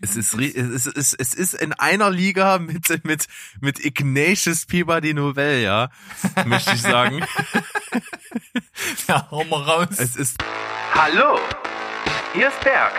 [0.00, 3.26] Es ist, es ist, es ist in einer Liga mit, mit,
[3.60, 5.90] mit Ignatius Peabody Novell, ja,
[6.44, 7.24] möchte ich sagen.
[9.08, 9.88] ja, hau mal raus.
[9.98, 10.36] Es ist.
[10.94, 11.38] Hallo,
[12.34, 12.92] hier ist Berg.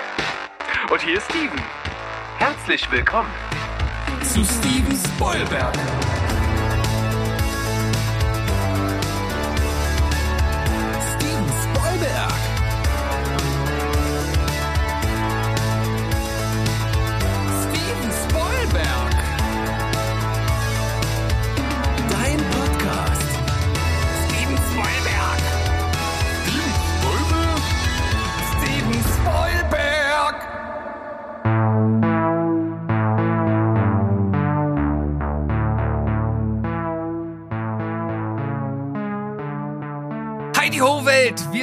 [0.91, 1.61] Und hier ist Steven.
[2.37, 3.29] Herzlich willkommen
[4.23, 5.73] zu Steven Spoilberg.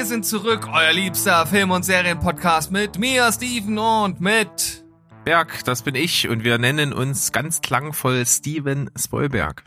[0.05, 4.85] Wir sind zurück, euer liebster Film- und Serienpodcast mit mir, Steven und mit
[5.25, 9.65] Berg, das bin ich und wir nennen uns ganz klangvoll Steven Spoilberg.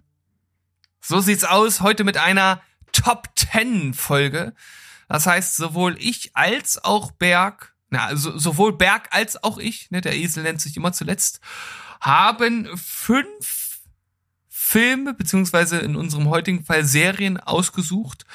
[1.01, 4.53] So sieht's aus, heute mit einer Top 10 Folge.
[5.09, 10.01] Das heißt, sowohl ich als auch Berg, na, also sowohl Berg als auch ich, ne,
[10.01, 11.39] der Esel nennt sich immer zuletzt,
[11.99, 13.66] haben fünf
[14.67, 18.25] Filme, beziehungsweise in unserem heutigen Fall Serien ausgesucht,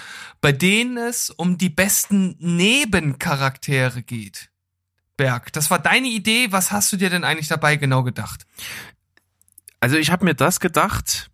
[0.40, 4.50] bei denen es um die besten Nebencharaktere geht.
[5.18, 6.50] Berg, das war deine Idee.
[6.50, 8.46] Was hast du dir denn eigentlich dabei genau gedacht?
[9.78, 11.30] Also ich habe mir das gedacht,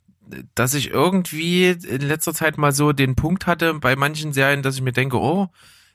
[0.57, 4.75] dass ich irgendwie in letzter Zeit mal so den Punkt hatte bei manchen Serien, dass
[4.75, 5.49] ich mir denke, oh,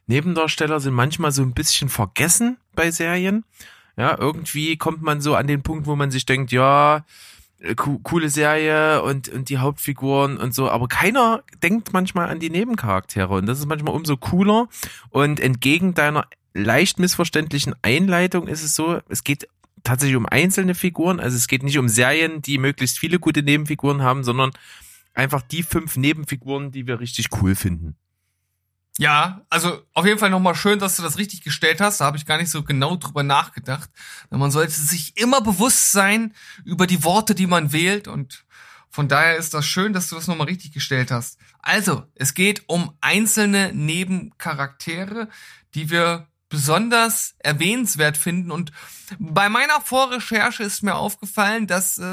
[0.07, 3.43] Nebendarsteller sind manchmal so ein bisschen vergessen bei Serien.
[3.97, 7.03] Ja, irgendwie kommt man so an den Punkt, wo man sich denkt, ja,
[7.63, 12.49] äh, coole Serie und, und die Hauptfiguren und so, aber keiner denkt manchmal an die
[12.49, 14.67] Nebencharaktere und das ist manchmal umso cooler
[15.09, 19.47] und entgegen deiner leicht missverständlichen Einleitung ist es so, es geht
[19.83, 24.01] tatsächlich um einzelne Figuren, also es geht nicht um Serien, die möglichst viele gute Nebenfiguren
[24.01, 24.51] haben, sondern
[25.13, 27.95] einfach die fünf Nebenfiguren, die wir richtig cool finden.
[28.99, 31.99] Ja, also auf jeden Fall nochmal schön, dass du das richtig gestellt hast.
[31.99, 33.89] Da habe ich gar nicht so genau drüber nachgedacht.
[34.29, 36.33] Man sollte sich immer bewusst sein
[36.63, 38.07] über die Worte, die man wählt.
[38.07, 38.45] Und
[38.91, 41.39] von daher ist das schön, dass du das nochmal richtig gestellt hast.
[41.59, 45.27] Also, es geht um einzelne Nebencharaktere,
[45.73, 48.51] die wir besonders erwähnenswert finden.
[48.51, 48.71] Und
[49.17, 52.03] bei meiner Vorrecherche ist mir aufgefallen, dass äh,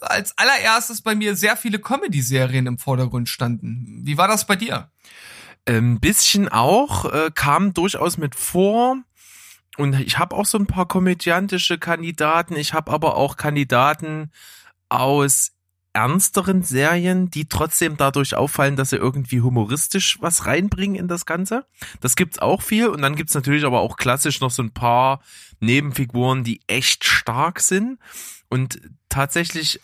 [0.00, 4.00] als allererstes bei mir sehr viele Comedy-Serien im Vordergrund standen.
[4.06, 4.90] Wie war das bei dir?
[5.66, 8.96] Ein ähm, bisschen auch, äh, kam durchaus mit vor.
[9.76, 12.56] Und ich habe auch so ein paar komödiantische Kandidaten.
[12.56, 14.30] Ich habe aber auch Kandidaten
[14.88, 15.52] aus
[15.94, 21.66] ernsteren Serien, die trotzdem dadurch auffallen, dass sie irgendwie humoristisch was reinbringen in das Ganze.
[22.00, 22.88] Das gibt's auch viel.
[22.88, 25.20] Und dann gibt's natürlich aber auch klassisch noch so ein paar
[25.60, 27.98] Nebenfiguren, die echt stark sind.
[28.48, 29.80] Und tatsächlich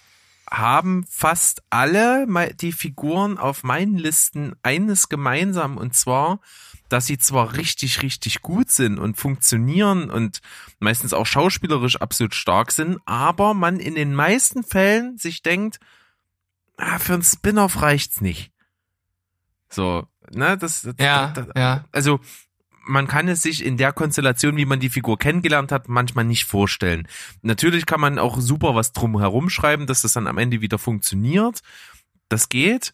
[0.51, 2.27] haben fast alle
[2.61, 6.41] die Figuren auf meinen Listen eines gemeinsam und zwar,
[6.89, 10.41] dass sie zwar richtig, richtig gut sind und funktionieren und
[10.81, 15.79] meistens auch schauspielerisch absolut stark sind, aber man in den meisten Fällen sich denkt,
[16.77, 18.53] ah, für ein Spin-off reicht's nicht.
[19.69, 21.85] So, ne, das, ja, das, ja.
[21.93, 22.19] also
[22.85, 26.45] man kann es sich in der Konstellation, wie man die Figur kennengelernt hat, manchmal nicht
[26.45, 27.07] vorstellen.
[27.43, 30.79] Natürlich kann man auch super was drum herum schreiben, dass das dann am Ende wieder
[30.79, 31.61] funktioniert.
[32.29, 32.93] Das geht.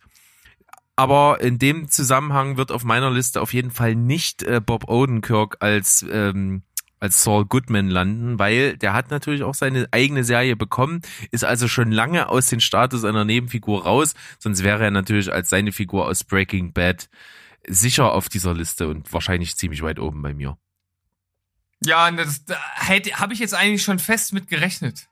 [0.96, 5.58] Aber in dem Zusammenhang wird auf meiner Liste auf jeden Fall nicht äh, Bob Odenkirk
[5.60, 6.62] als ähm,
[6.98, 11.68] als Saul Goodman landen, weil der hat natürlich auch seine eigene Serie bekommen, ist also
[11.68, 16.06] schon lange aus dem Status einer Nebenfigur raus, sonst wäre er natürlich als seine Figur
[16.06, 17.08] aus Breaking Bad
[17.68, 20.58] sicher auf dieser Liste und wahrscheinlich ziemlich weit oben bei mir.
[21.84, 25.08] Ja, das da habe ich jetzt eigentlich schon fest mit gerechnet.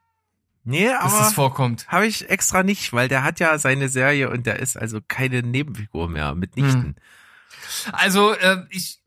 [0.64, 1.86] Nee, aber dass das vorkommt.
[1.88, 5.42] Habe ich extra nicht, weil der hat ja seine Serie und der ist also keine
[5.42, 6.82] Nebenfigur mehr, mitnichten.
[6.82, 6.94] Hm.
[7.92, 9.00] Also, äh, ich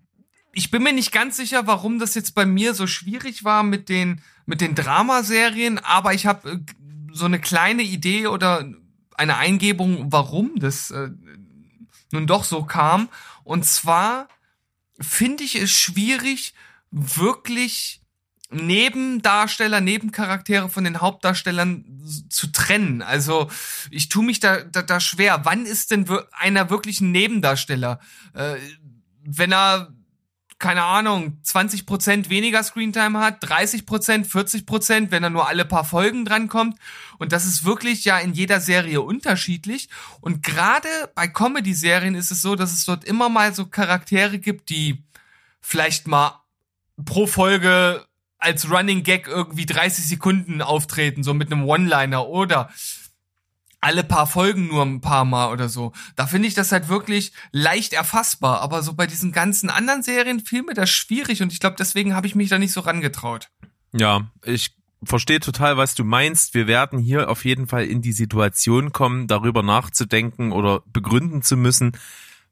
[0.54, 3.90] ich bin mir nicht ganz sicher, warum das jetzt bei mir so schwierig war mit
[3.90, 6.60] den mit den Dramaserien, aber ich habe äh,
[7.12, 8.66] so eine kleine Idee oder
[9.16, 11.10] eine Eingebung, warum das äh,
[12.12, 13.10] nun doch so kam.
[13.44, 14.28] Und zwar
[15.00, 16.54] finde ich es schwierig,
[16.92, 18.02] wirklich
[18.50, 21.86] Nebendarsteller, Nebencharaktere von den Hauptdarstellern
[22.30, 23.02] zu trennen.
[23.02, 23.50] Also
[23.92, 25.42] ich tue mich da, da, da schwer.
[25.44, 28.00] Wann ist denn einer wirklich ein Nebendarsteller?
[28.34, 28.56] Äh,
[29.24, 29.94] wenn er
[30.60, 35.66] keine Ahnung, 20 Prozent weniger Screentime hat, 30 Prozent, 40 Prozent, wenn er nur alle
[35.66, 36.80] paar Folgen drankommt.
[37.20, 39.88] Und das ist wirklich ja in jeder Serie unterschiedlich.
[40.20, 44.70] Und gerade bei Comedy-Serien ist es so, dass es dort immer mal so Charaktere gibt,
[44.70, 45.04] die
[45.62, 46.42] vielleicht mal
[47.06, 48.06] pro Folge
[48.40, 52.70] als Running Gag irgendwie 30 Sekunden auftreten, so mit einem One-Liner oder
[53.82, 55.94] alle paar Folgen nur ein paar Mal oder so.
[56.16, 58.62] Da finde ich das halt wirklich leicht erfassbar.
[58.62, 62.16] Aber so bei diesen ganzen anderen Serien fiel mir das schwierig und ich glaube, deswegen
[62.16, 63.50] habe ich mich da nicht so rangetraut.
[63.94, 66.54] Ja, ich verstehe total, was du meinst.
[66.54, 71.56] Wir werden hier auf jeden Fall in die Situation kommen, darüber nachzudenken oder begründen zu
[71.56, 71.92] müssen,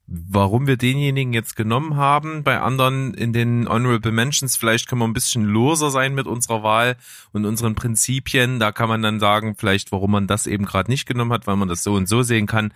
[0.06, 2.44] warum wir denjenigen jetzt genommen haben.
[2.44, 6.62] Bei anderen in den Honorable Mentions, vielleicht können wir ein bisschen loser sein mit unserer
[6.62, 6.96] Wahl
[7.32, 8.60] und unseren Prinzipien.
[8.60, 11.56] Da kann man dann sagen, vielleicht, warum man das eben gerade nicht genommen hat, weil
[11.56, 12.72] man das so und so sehen kann.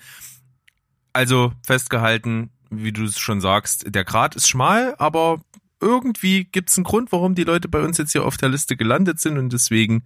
[1.13, 5.41] Also festgehalten, wie du es schon sagst, der Grad ist schmal, aber
[5.81, 8.77] irgendwie gibt es einen Grund, warum die Leute bei uns jetzt hier auf der Liste
[8.77, 10.05] gelandet sind und deswegen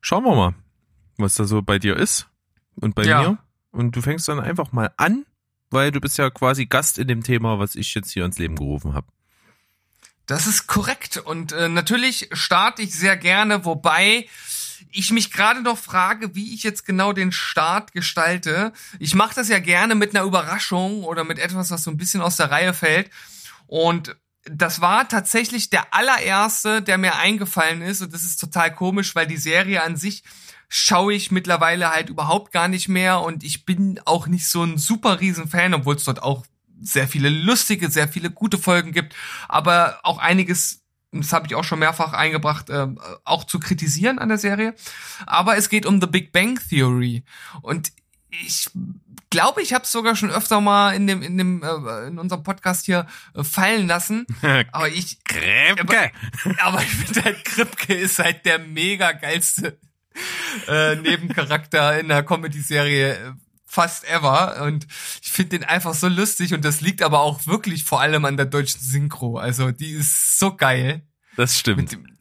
[0.00, 0.54] schauen wir mal,
[1.18, 2.28] was da so bei dir ist
[2.76, 3.22] und bei ja.
[3.22, 3.38] mir.
[3.70, 5.24] Und du fängst dann einfach mal an
[5.74, 8.56] weil du bist ja quasi Gast in dem Thema, was ich jetzt hier ins Leben
[8.56, 9.08] gerufen habe.
[10.26, 14.26] Das ist korrekt und äh, natürlich starte ich sehr gerne, wobei
[14.90, 18.72] ich mich gerade noch frage, wie ich jetzt genau den Start gestalte.
[18.98, 22.22] Ich mache das ja gerne mit einer Überraschung oder mit etwas, was so ein bisschen
[22.22, 23.10] aus der Reihe fällt.
[23.66, 28.02] Und das war tatsächlich der allererste, der mir eingefallen ist.
[28.02, 30.22] Und das ist total komisch, weil die Serie an sich
[30.68, 34.78] schaue ich mittlerweile halt überhaupt gar nicht mehr und ich bin auch nicht so ein
[34.78, 36.44] super riesen Fan, obwohl es dort auch
[36.80, 39.14] sehr viele lustige, sehr viele gute Folgen gibt,
[39.48, 40.80] aber auch einiges
[41.20, 42.88] das habe ich auch schon mehrfach eingebracht, äh,
[43.24, 44.74] auch zu kritisieren an der Serie.
[45.26, 47.22] Aber es geht um The Big Bang Theory.
[47.62, 47.92] Und
[48.30, 48.68] ich
[49.30, 52.42] glaube, ich habe es sogar schon öfter mal in dem in dem äh, in unserem
[52.42, 54.26] Podcast hier äh, fallen lassen.
[54.72, 55.80] Aber ich Kripke.
[55.80, 59.78] Aber, aber ich finde halt Kripke ist halt der mega geilste
[60.68, 63.32] äh, Nebencharakter in der Comedy-Serie äh,
[63.66, 64.86] fast ever und
[65.20, 68.36] ich finde den einfach so lustig und das liegt aber auch wirklich vor allem an
[68.36, 69.36] der deutschen Synchro.
[69.36, 71.02] Also die ist so geil.
[71.36, 71.92] Das stimmt.
[71.92, 72.14] Mit,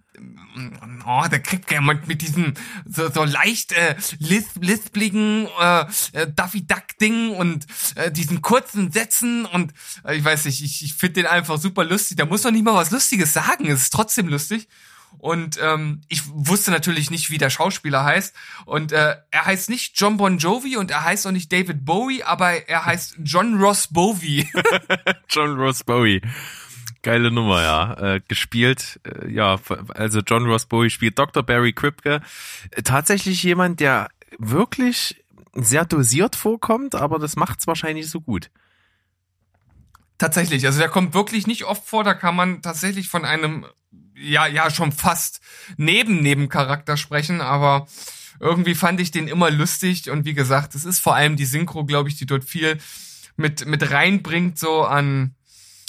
[1.06, 2.54] oh, der kriegt jemand mit diesem
[2.86, 8.92] so, so leicht äh, lisp, lispligen äh, äh, Duffy Duck Ding und äh, diesen kurzen
[8.92, 9.74] Sätzen und
[10.06, 12.18] äh, ich weiß nicht, ich, ich finde den einfach super lustig.
[12.18, 14.68] Da muss doch nicht mal was Lustiges sagen, es ist trotzdem lustig.
[15.18, 18.36] Und ähm, ich wusste natürlich nicht, wie der Schauspieler heißt.
[18.66, 22.24] Und äh, er heißt nicht John Bon Jovi und er heißt auch nicht David Bowie,
[22.24, 24.50] aber er heißt John Ross Bowie.
[25.30, 26.22] John Ross Bowie.
[27.04, 28.16] Geile Nummer, ja.
[28.16, 29.60] Äh, gespielt, äh, ja,
[29.94, 31.44] also John Ross Bowie spielt Dr.
[31.44, 32.22] Barry Kripke.
[32.72, 35.24] Äh, tatsächlich jemand, der wirklich
[35.54, 38.50] sehr dosiert vorkommt, aber das macht's wahrscheinlich so gut.
[40.18, 43.66] Tatsächlich, also der kommt wirklich nicht oft vor, da kann man tatsächlich von einem
[44.16, 45.42] ja, ja, schon fast
[45.78, 47.88] neben Nebencharakter sprechen, aber
[48.40, 51.86] irgendwie fand ich den immer lustig und wie gesagt, es ist vor allem die Synchro,
[51.86, 52.78] glaube ich, die dort viel
[53.36, 55.36] mit, mit reinbringt, so an,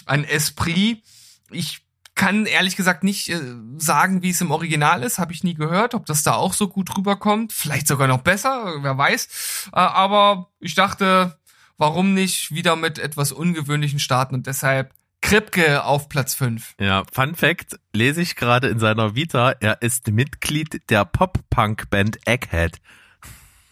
[0.06, 1.02] an Esprit.
[1.50, 1.84] Ich
[2.14, 3.40] kann ehrlich gesagt nicht äh,
[3.76, 6.68] sagen, wie es im Original ist, habe ich nie gehört, ob das da auch so
[6.68, 9.70] gut rüberkommt, vielleicht sogar noch besser, wer weiß.
[9.72, 11.38] Äh, aber ich dachte,
[11.76, 14.94] warum nicht wieder mit etwas ungewöhnlichen starten und deshalb
[15.34, 16.76] Kripke auf Platz 5.
[16.78, 22.80] Ja, Fun Fact, lese ich gerade in seiner Vita, er ist Mitglied der Pop-Punk-Band Egghead.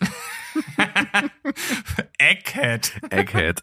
[2.19, 3.01] Egghead.
[3.11, 3.63] Egghead.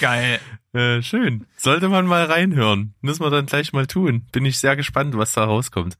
[0.00, 0.40] Geil.
[0.72, 1.46] Äh, schön.
[1.58, 2.94] Sollte man mal reinhören.
[3.02, 4.26] Müssen wir dann gleich mal tun.
[4.32, 5.98] Bin ich sehr gespannt, was da rauskommt.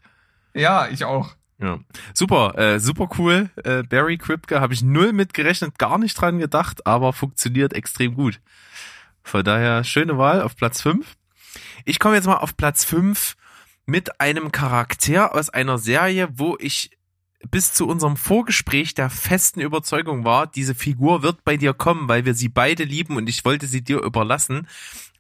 [0.54, 1.36] Ja, ich auch.
[1.58, 1.78] Ja.
[2.14, 3.50] Super, äh, super cool.
[3.64, 8.40] Äh, Barry Kripke habe ich null mitgerechnet, gar nicht dran gedacht, aber funktioniert extrem gut.
[9.22, 11.16] Von daher schöne Wahl auf Platz 5.
[11.84, 13.36] Ich komme jetzt mal auf Platz 5
[13.86, 16.90] mit einem Charakter aus einer Serie, wo ich
[17.50, 22.24] bis zu unserem Vorgespräch der festen Überzeugung war, diese Figur wird bei dir kommen, weil
[22.24, 24.68] wir sie beide lieben und ich wollte sie dir überlassen.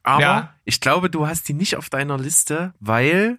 [0.02, 0.54] Aber ja.
[0.64, 3.38] ich glaube, du hast die nicht auf deiner Liste, weil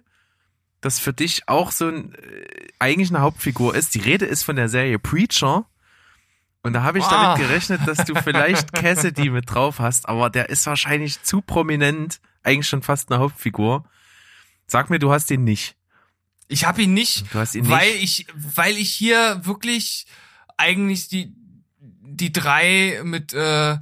[0.80, 3.94] das für dich auch so ein, äh, eigentlich eine Hauptfigur ist.
[3.94, 5.66] Die Rede ist von der Serie Preacher.
[6.64, 7.10] Und da habe ich wow.
[7.10, 12.20] damit gerechnet, dass du vielleicht Cassidy mit drauf hast, aber der ist wahrscheinlich zu prominent,
[12.42, 13.84] eigentlich schon fast eine Hauptfigur.
[14.66, 15.76] Sag mir, du hast ihn nicht.
[16.48, 18.20] Ich habe ihn nicht, du hast ihn weil nicht.
[18.20, 20.06] ich, weil ich hier wirklich
[20.56, 21.34] eigentlich die
[22.00, 23.76] die drei mit äh,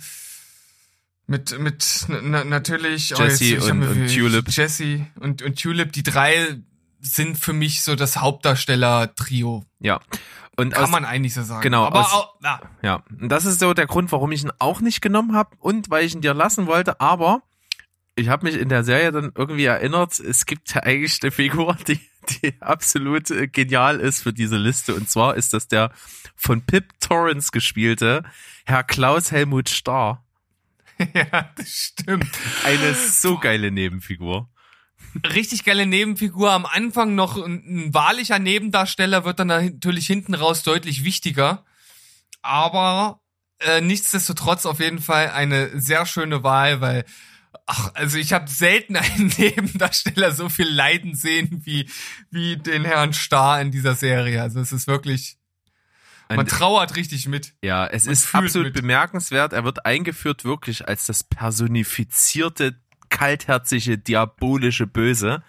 [1.28, 4.48] mit mit na, natürlich Jesse oh, und, und Tulip.
[4.48, 6.58] Jesse und und Tulip, die drei
[7.00, 9.66] sind für mich so das Hauptdarsteller-Trio.
[9.80, 10.00] Ja.
[10.56, 11.62] Und Kann aus, man eigentlich so sagen.
[11.62, 11.85] Genau.
[11.87, 12.61] Aber aus, auch, ja.
[12.82, 13.02] ja.
[13.21, 16.04] Und das ist so der Grund, warum ich ihn auch nicht genommen habe und weil
[16.04, 17.00] ich ihn dir lassen wollte.
[17.00, 17.42] Aber
[18.14, 21.76] ich habe mich in der Serie dann irgendwie erinnert, es gibt ja eigentlich eine Figur,
[21.88, 22.00] die,
[22.42, 24.94] die absolut äh, genial ist für diese Liste.
[24.94, 25.90] Und zwar ist das der
[26.37, 28.23] von Pip Torrance gespielte
[28.64, 30.25] Herr Klaus Helmut Starr.
[31.14, 32.30] ja, das stimmt.
[32.64, 34.49] Eine so geile Nebenfigur.
[35.35, 36.52] Richtig geile Nebenfigur.
[36.52, 41.64] Am Anfang noch ein, ein wahrlicher Nebendarsteller wird dann natürlich hinten raus deutlich wichtiger.
[42.42, 43.21] Aber
[43.61, 47.04] äh, nichtsdestotrotz auf jeden Fall eine sehr schöne Wahl, weil
[47.66, 51.88] ach, also ich habe selten einen Nebendarsteller so viel leiden sehen wie
[52.31, 54.42] wie den Herrn Starr in dieser Serie.
[54.42, 55.37] Also es ist wirklich
[56.37, 57.52] man trauert richtig mit.
[57.62, 58.75] Ja, es Man ist absolut mit.
[58.75, 59.52] bemerkenswert.
[59.52, 62.81] Er wird eingeführt wirklich als das personifizierte,
[63.12, 65.45] kaltherzige, diabolische Böse.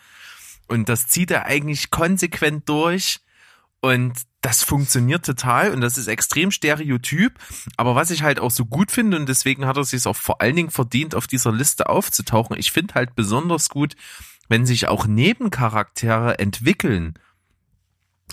[0.67, 3.22] Und das zieht er eigentlich konsequent durch.
[3.82, 7.39] Und das funktioniert total und das ist extrem stereotyp.
[7.77, 10.41] Aber was ich halt auch so gut finde und deswegen hat er sich auch vor
[10.41, 12.58] allen Dingen verdient, auf dieser Liste aufzutauchen.
[12.58, 13.96] Ich finde halt besonders gut,
[14.50, 17.15] wenn sich auch Nebencharaktere entwickeln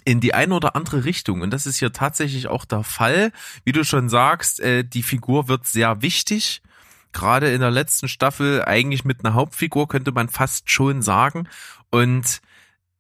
[0.05, 1.43] in die eine oder andere Richtung.
[1.43, 3.33] Und das ist hier tatsächlich auch der Fall.
[3.65, 6.63] Wie du schon sagst, äh, die Figur wird sehr wichtig.
[7.13, 11.49] Gerade in der letzten Staffel eigentlich mit einer Hauptfigur könnte man fast schon sagen.
[11.91, 12.41] Und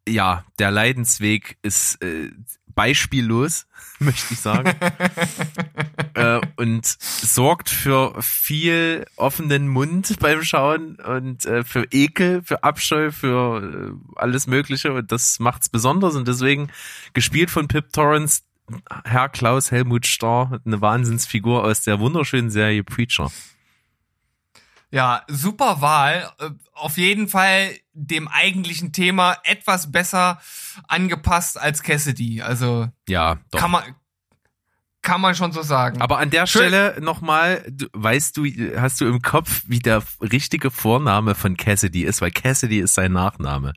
[0.08, 2.30] ja, der Leidensweg ist äh,
[2.74, 3.66] beispiellos,
[3.98, 4.74] möchte ich sagen.
[6.14, 13.10] äh, und sorgt für viel offenen Mund beim Schauen und äh, für Ekel, für Abscheu,
[13.10, 14.92] für äh, alles Mögliche.
[14.92, 16.16] Und das macht's besonders.
[16.16, 16.70] Und deswegen
[17.12, 18.42] gespielt von Pip Torrance,
[19.04, 23.30] Herr Klaus Helmut Starr, eine Wahnsinnsfigur aus der wunderschönen Serie Preacher.
[24.90, 26.30] Ja, super Wahl.
[26.38, 30.40] Äh, auf jeden Fall dem eigentlichen Thema etwas besser
[30.88, 32.42] angepasst als Cassidy.
[32.42, 33.60] Also ja, doch.
[33.60, 33.94] kann man
[35.02, 36.00] kann man schon so sagen.
[36.02, 36.62] Aber an der Schön.
[36.62, 38.44] Stelle nochmal, weißt du,
[38.78, 43.12] hast du im Kopf, wie der richtige Vorname von Cassidy ist, weil Cassidy ist sein
[43.12, 43.72] Nachname.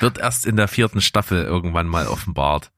[0.00, 2.70] Wird erst in der vierten Staffel irgendwann mal offenbart.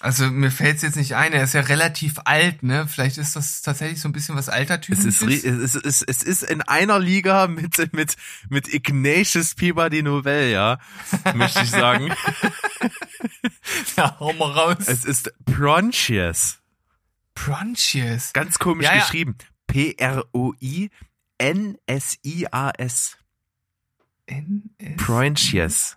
[0.00, 2.86] Also mir fällt es jetzt nicht ein, er ist ja relativ alt, ne?
[2.86, 5.22] Vielleicht ist das tatsächlich so ein bisschen was Altertümliches.
[5.22, 8.14] Es ist, es ist, es ist in einer Liga mit, mit,
[8.48, 10.78] mit Ignatius Peabody Novell, ja,
[11.34, 12.14] möchte ich sagen.
[13.96, 14.86] ja, hau mal raus.
[14.86, 16.58] Es ist Bronchius.
[17.34, 18.32] Bronchius?
[18.32, 19.36] Ganz komisch ja, geschrieben.
[19.66, 20.98] P-R-O-I-N-S-I-A-S.
[24.26, 24.96] N-S?
[24.96, 25.96] Bronchius.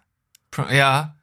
[0.70, 1.16] Ja,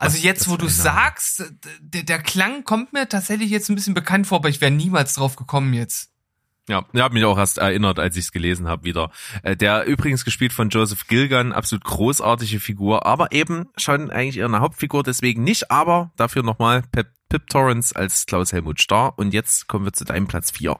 [0.00, 4.26] also jetzt, wo du sagst, der, der Klang kommt mir tatsächlich jetzt ein bisschen bekannt
[4.26, 6.10] vor, aber ich wäre niemals drauf gekommen jetzt.
[6.68, 9.10] Ja, ich habe mich auch erst erinnert, als ich es gelesen habe wieder.
[9.42, 14.46] Äh, der übrigens gespielt von Joseph Gilgan, absolut großartige Figur, aber eben schon eigentlich eher
[14.46, 19.18] eine Hauptfigur, deswegen nicht, aber dafür nochmal Pip, Pip Torrance als Klaus Helmut Starr.
[19.18, 20.78] Und jetzt kommen wir zu deinem Platz vier.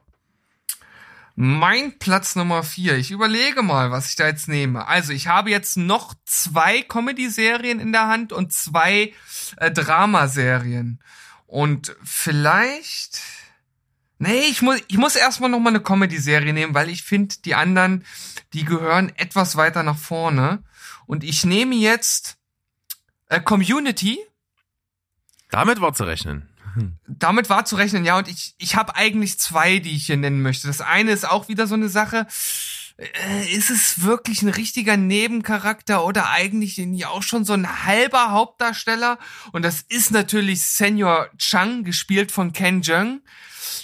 [1.42, 2.98] Mein Platz Nummer vier.
[2.98, 4.86] Ich überlege mal, was ich da jetzt nehme.
[4.86, 9.14] Also ich habe jetzt noch zwei Comedy-Serien in der Hand und zwei
[9.56, 11.02] äh, Dramaserien.
[11.46, 13.22] Und vielleicht.
[14.18, 17.54] Nee, ich muss, ich muss erstmal noch mal eine Comedy-Serie nehmen, weil ich finde, die
[17.54, 18.04] anderen,
[18.52, 20.62] die gehören etwas weiter nach vorne.
[21.06, 22.36] Und ich nehme jetzt
[23.30, 24.18] äh, Community.
[25.48, 26.49] Damit war zu rechnen.
[27.06, 28.18] Damit war zu rechnen, ja.
[28.18, 30.66] Und ich, ich habe eigentlich zwei, die ich hier nennen möchte.
[30.66, 32.26] Das eine ist auch wieder so eine Sache.
[33.00, 39.18] Äh, ist es wirklich ein richtiger Nebencharakter oder eigentlich auch schon so ein halber Hauptdarsteller?
[39.52, 43.22] Und das ist natürlich Senior Chang, gespielt von Ken Jeong.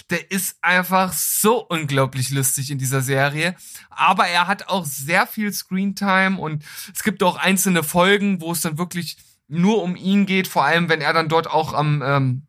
[0.09, 3.55] Der ist einfach so unglaublich lustig in dieser Serie.
[3.89, 6.63] Aber er hat auch sehr viel Screentime und
[6.93, 9.17] es gibt auch einzelne Folgen, wo es dann wirklich
[9.47, 12.46] nur um ihn geht, vor allem wenn er dann dort auch am ähm,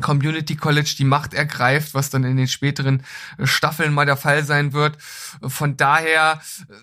[0.00, 3.04] Community College die Macht ergreift, was dann in den späteren
[3.38, 4.98] äh, Staffeln mal der Fall sein wird.
[5.42, 6.74] Von daher äh,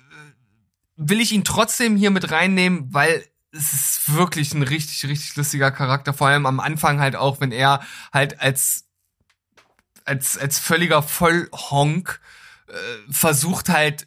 [0.95, 5.71] will ich ihn trotzdem hier mit reinnehmen, weil es ist wirklich ein richtig, richtig lustiger
[5.71, 6.13] Charakter.
[6.13, 7.81] Vor allem am Anfang halt auch, wenn er
[8.13, 8.85] halt als
[10.05, 12.21] als als völliger Vollhonk
[12.67, 14.05] äh, versucht halt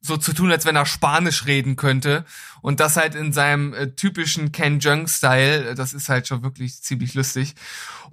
[0.00, 2.24] so zu tun, als wenn er Spanisch reden könnte.
[2.62, 5.74] Und das halt in seinem äh, typischen Ken Jung-Style.
[5.74, 7.54] Das ist halt schon wirklich ziemlich lustig.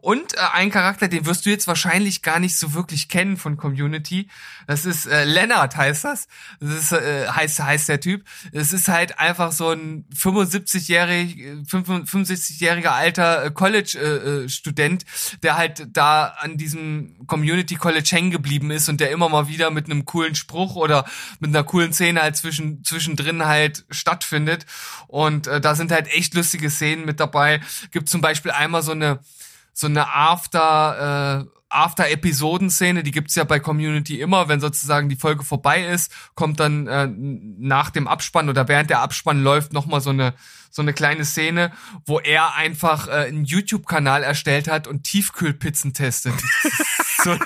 [0.05, 3.57] Und äh, ein Charakter, den wirst du jetzt wahrscheinlich gar nicht so wirklich kennen von
[3.57, 4.27] Community.
[4.67, 6.27] Das ist äh, Leonard heißt das.
[6.59, 8.23] Das ist, äh, heißt, heißt der Typ.
[8.51, 15.87] Es ist halt einfach so ein 75-jährig, 65-jähriger alter äh, College-Student, äh, äh der halt
[15.91, 20.05] da an diesem Community College hängen geblieben ist und der immer mal wieder mit einem
[20.05, 21.05] coolen Spruch oder
[21.39, 24.67] mit einer coolen Szene halt zwischen, zwischendrin halt stattfindet.
[25.07, 27.59] Und äh, da sind halt echt lustige Szenen mit dabei.
[27.89, 29.19] Gibt zum Beispiel einmal so eine
[29.75, 35.43] so eine After, äh, After-Episoden-Szene, die gibt's ja bei Community immer, wenn sozusagen die Folge
[35.43, 40.11] vorbei ist, kommt dann äh, nach dem Abspann oder während der Abspann läuft nochmal so
[40.11, 40.33] eine
[40.71, 41.71] so eine kleine Szene,
[42.05, 46.33] wo er einfach äh, einen YouTube-Kanal erstellt hat und Tiefkühlpizzen testet.
[47.25, 47.37] so,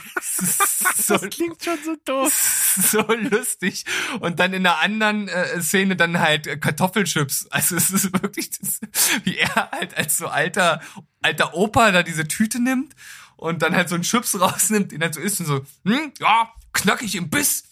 [0.98, 2.76] so, Das klingt schon so doof.
[2.92, 3.86] so lustig.
[4.20, 7.48] Und dann in einer anderen äh, Szene dann halt Kartoffelchips.
[7.50, 8.80] Also es ist wirklich, das,
[9.24, 10.82] wie er halt als so alter,
[11.22, 12.94] alter Opa da diese Tüte nimmt
[13.38, 16.52] und dann halt so einen Chips rausnimmt, den halt so isst und so, hm, ja,
[16.74, 17.64] knackig im Biss,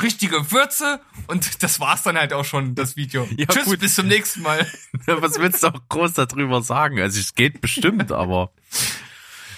[0.00, 3.28] richtige Würze und das war's dann halt auch schon, das Video.
[3.36, 3.80] Ja, Tschüss, gut.
[3.80, 4.64] bis zum nächsten Mal.
[5.06, 7.00] Was willst du auch groß darüber sagen?
[7.00, 8.52] Also es geht bestimmt, aber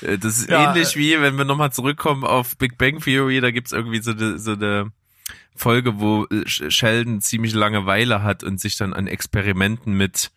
[0.00, 3.72] das ist Ja, ähnlich wie, wenn wir nochmal zurückkommen auf Big Bang Theory, da gibt's
[3.72, 4.92] irgendwie so eine, so eine
[5.54, 10.30] Folge, wo äh, Sh- Sheldon ziemlich Langeweile hat und sich dann an Experimenten mit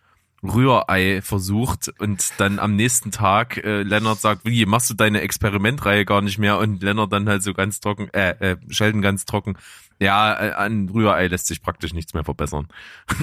[0.44, 6.04] Rührei versucht und dann am nächsten Tag äh, Leonard sagt, wie, machst du deine Experimentreihe
[6.04, 6.58] gar nicht mehr?
[6.58, 9.58] Und Leonard dann halt so ganz trocken, äh, äh Sheldon ganz trocken,
[10.00, 12.68] ja, äh, an Rührei lässt sich praktisch nichts mehr verbessern.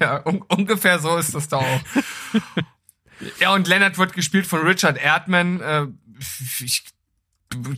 [0.00, 1.80] Ja, un ungefähr so ist das da auch.
[3.40, 5.60] ja, und Leonard wird gespielt von Richard Erdman.
[5.60, 5.86] Äh,
[6.60, 6.84] ich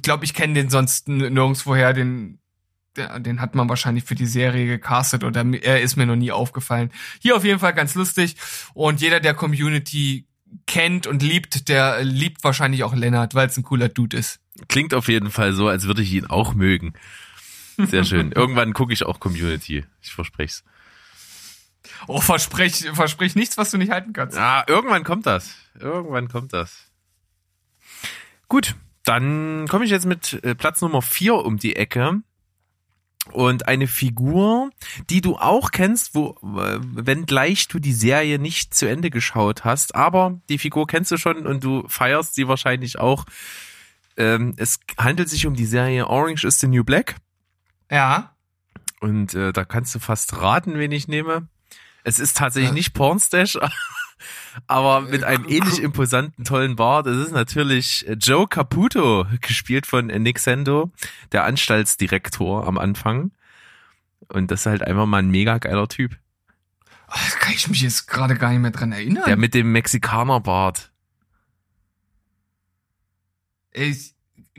[0.03, 1.93] glaube, ich kenne den sonst nirgendswoher.
[1.93, 2.39] Den,
[2.97, 6.91] den hat man wahrscheinlich für die Serie gecastet oder er ist mir noch nie aufgefallen.
[7.21, 8.37] Hier auf jeden Fall ganz lustig.
[8.75, 10.27] Und jeder, der Community
[10.67, 14.41] kennt und liebt, der liebt wahrscheinlich auch Leonard, weil es ein cooler Dude ist.
[14.69, 16.95] Klingt auf jeden Fall so, als würde ich ihn auch mögen.
[17.79, 18.33] Sehr schön.
[18.35, 19.85] Irgendwann gucke ich auch Community.
[20.03, 20.65] Ich verspreche es.
[22.07, 24.37] Oh, versprich, versprich nichts, was du nicht halten kannst.
[24.39, 25.55] Ah, irgendwann kommt das.
[25.79, 26.91] Irgendwann kommt das.
[28.49, 32.23] Gut, dann komme ich jetzt mit äh, Platz Nummer vier um die Ecke.
[33.33, 34.71] Und eine Figur,
[35.09, 39.95] die du auch kennst, wo, äh, wenngleich du die Serie nicht zu Ende geschaut hast,
[39.95, 43.27] aber die Figur kennst du schon und du feierst sie wahrscheinlich auch.
[44.17, 47.17] Ähm, es handelt sich um die Serie Orange is the New Black.
[47.91, 48.35] Ja.
[49.01, 51.49] Und äh, da kannst du fast raten, wen ich nehme.
[52.05, 53.59] Es ist tatsächlich nicht Pornstash,
[54.67, 57.07] aber mit einem ähnlich imposanten, tollen Bart.
[57.07, 60.91] Es ist natürlich äh, Joe Caputo, gespielt von äh, Nick Sendo,
[61.33, 63.33] der Anstaltsdirektor am Anfang.
[64.29, 66.17] Und das ist halt einfach mal ein mega geiler Typ.
[67.09, 69.25] Da kann ich mich jetzt gerade gar nicht mehr dran erinnern.
[69.27, 70.91] Der mit dem Mexikanerbart.
[73.73, 74.15] Ich,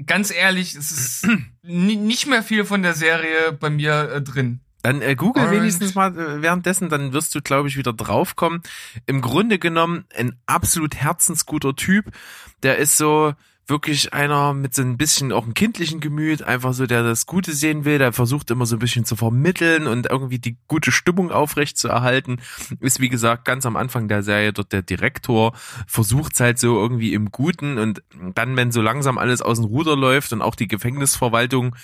[0.06, 1.27] ganz ehrlich, es ist
[1.63, 4.61] ni- nicht mehr viel von der Serie bei mir äh, drin.
[4.84, 5.60] Dann äh, google Orange.
[5.60, 8.62] wenigstens mal äh, währenddessen, dann wirst du, glaube ich, wieder draufkommen.
[9.06, 12.12] Im Grunde genommen ein absolut herzensguter Typ.
[12.63, 13.34] Der ist so
[13.67, 17.54] wirklich einer mit so ein bisschen auch einem kindlichen Gemüt, einfach so, der das Gute
[17.54, 21.32] sehen will, der versucht immer so ein bisschen zu vermitteln und irgendwie die gute Stimmung
[21.32, 22.38] aufrecht zu erhalten.
[22.80, 25.54] Ist wie gesagt ganz am Anfang der Serie dort der Direktor,
[25.88, 28.04] versucht halt so irgendwie im Guten und
[28.36, 31.76] dann, wenn so langsam alles aus dem Ruder läuft und auch die Gefängnisverwaltung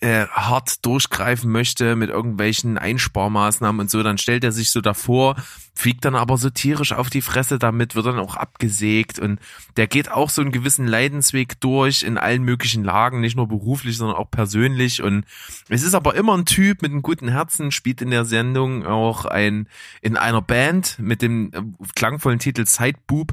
[0.00, 5.36] äh, hart durchgreifen möchte mit irgendwelchen Einsparmaßnahmen und so, dann stellt er sich so davor,
[5.74, 9.40] fliegt dann aber so tierisch auf die Fresse damit, wird dann auch abgesägt und
[9.76, 13.96] der geht auch so einen gewissen Leidensweg durch in allen möglichen Lagen, nicht nur beruflich,
[13.96, 15.02] sondern auch persönlich.
[15.02, 15.24] Und
[15.68, 19.26] es ist aber immer ein Typ mit einem guten Herzen, spielt in der Sendung auch
[19.26, 19.68] ein,
[20.00, 21.62] in einer Band mit dem äh,
[21.94, 23.32] klangvollen Titel Sideboob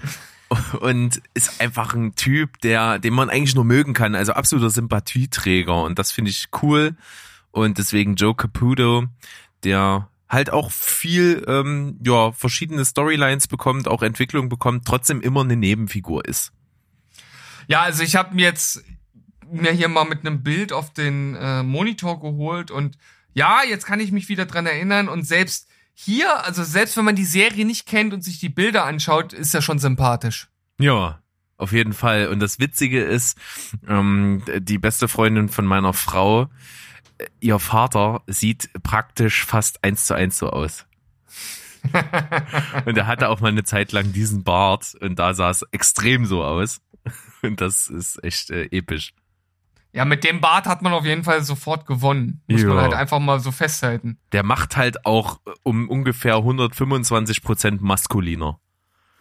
[0.80, 5.82] und ist einfach ein Typ, der, den man eigentlich nur mögen kann, also absoluter Sympathieträger.
[5.84, 6.96] Und das finde ich cool.
[7.52, 9.04] Und deswegen Joe Caputo,
[9.62, 15.56] der halt auch viel, ähm, ja, verschiedene Storylines bekommt, auch Entwicklung bekommt, trotzdem immer eine
[15.56, 16.52] Nebenfigur ist.
[17.66, 18.82] Ja, also ich habe mir jetzt
[19.50, 22.96] mir hier mal mit einem Bild auf den äh, Monitor geholt und
[23.34, 27.16] ja, jetzt kann ich mich wieder dran erinnern und selbst hier, also selbst wenn man
[27.16, 30.48] die Serie nicht kennt und sich die Bilder anschaut, ist er schon sympathisch.
[30.78, 31.20] Ja,
[31.58, 32.28] auf jeden Fall.
[32.28, 33.36] Und das Witzige ist,
[33.86, 36.48] ähm, die beste Freundin von meiner Frau,
[37.40, 40.86] ihr Vater sieht praktisch fast eins zu eins so aus.
[42.84, 46.26] und er hatte auch mal eine Zeit lang diesen Bart und da sah es extrem
[46.26, 46.80] so aus.
[47.42, 49.14] Und das ist echt äh, episch.
[49.92, 52.42] Ja, mit dem Bart hat man auf jeden Fall sofort gewonnen.
[52.46, 52.82] Muss man Ja.
[52.82, 54.18] halt einfach mal so festhalten.
[54.32, 58.60] Der macht halt auch äh, um ungefähr 125 Prozent maskuliner.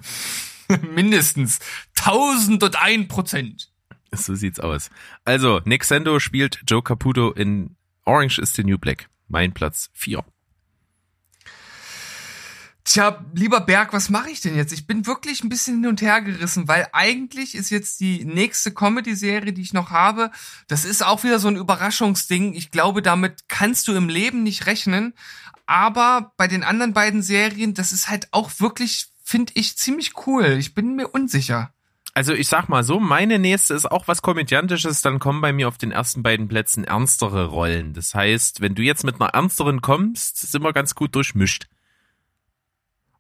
[0.93, 1.59] Mindestens
[1.97, 3.71] 1001 Prozent.
[4.11, 4.89] So sieht's aus.
[5.23, 7.75] Also, Nick Sendo spielt Joe Caputo in
[8.09, 9.07] Orange is the New Black.
[9.27, 10.25] Mein Platz 4.
[12.83, 14.73] Tja, lieber Berg, was mache ich denn jetzt?
[14.73, 18.73] Ich bin wirklich ein bisschen hin und her gerissen, weil eigentlich ist jetzt die nächste
[18.73, 20.31] Comedy-Serie, die ich noch habe,
[20.67, 22.55] das ist auch wieder so ein Überraschungsding.
[22.55, 25.13] Ich glaube, damit kannst du im Leben nicht rechnen.
[25.67, 30.57] Aber bei den anderen beiden Serien, das ist halt auch wirklich, finde ich, ziemlich cool.
[30.57, 31.71] Ich bin mir unsicher.
[32.19, 35.69] Also ich sag mal so, meine nächste ist auch was Komödiantisches, dann kommen bei mir
[35.69, 37.93] auf den ersten beiden Plätzen ernstere Rollen.
[37.93, 41.69] Das heißt, wenn du jetzt mit einer ernsteren kommst, sind wir ganz gut durchmischt.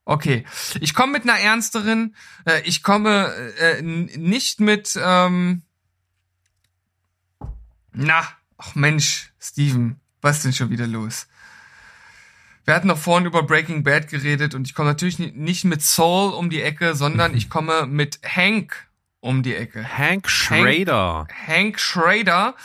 [0.03, 0.43] Okay,
[0.81, 2.13] ich komme mit einer ernsteren.
[2.43, 4.99] Äh, ich komme äh, nicht mit.
[5.01, 5.61] Ähm,
[7.93, 11.29] na, ach Mensch, Steven, was ist denn schon wieder los?
[12.65, 16.33] Wir hatten noch vorhin über Breaking Bad geredet und ich komme natürlich nicht mit Saul
[16.33, 18.88] um die Ecke, sondern ich komme mit Hank
[19.21, 19.85] um die Ecke.
[19.97, 21.27] Hank Schrader.
[21.27, 22.55] Hank, Hank Schrader,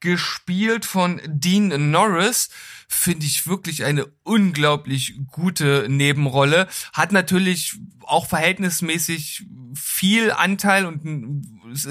[0.00, 2.50] gespielt von Dean Norris,
[2.88, 6.68] finde ich wirklich eine unglaublich gute Nebenrolle.
[6.92, 11.46] Hat natürlich auch verhältnismäßig viel Anteil und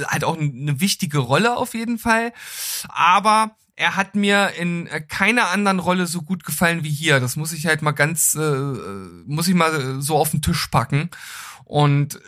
[0.07, 2.33] hat auch eine wichtige Rolle auf jeden Fall.
[2.87, 7.19] Aber er hat mir in keiner anderen Rolle so gut gefallen wie hier.
[7.19, 8.39] Das muss ich halt mal ganz, äh,
[9.25, 11.09] muss ich mal so auf den Tisch packen.
[11.65, 12.19] Und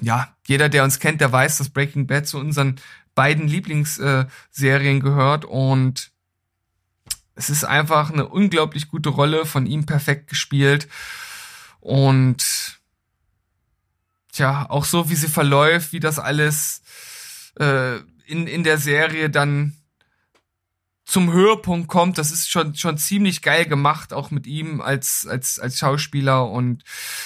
[0.00, 2.76] ja, jeder, der uns kennt, der weiß, dass Breaking Bad zu unseren
[3.14, 5.44] beiden Lieblingsserien gehört.
[5.44, 6.10] Und
[7.34, 10.88] es ist einfach eine unglaublich gute Rolle, von ihm perfekt gespielt.
[11.80, 12.80] Und
[14.32, 16.82] tja, auch so wie sie verläuft, wie das alles
[17.58, 19.76] äh, in, in der Serie dann
[21.06, 25.60] zum Höhepunkt kommt, das ist schon schon ziemlich geil gemacht, auch mit ihm als als
[25.60, 26.82] als Schauspieler und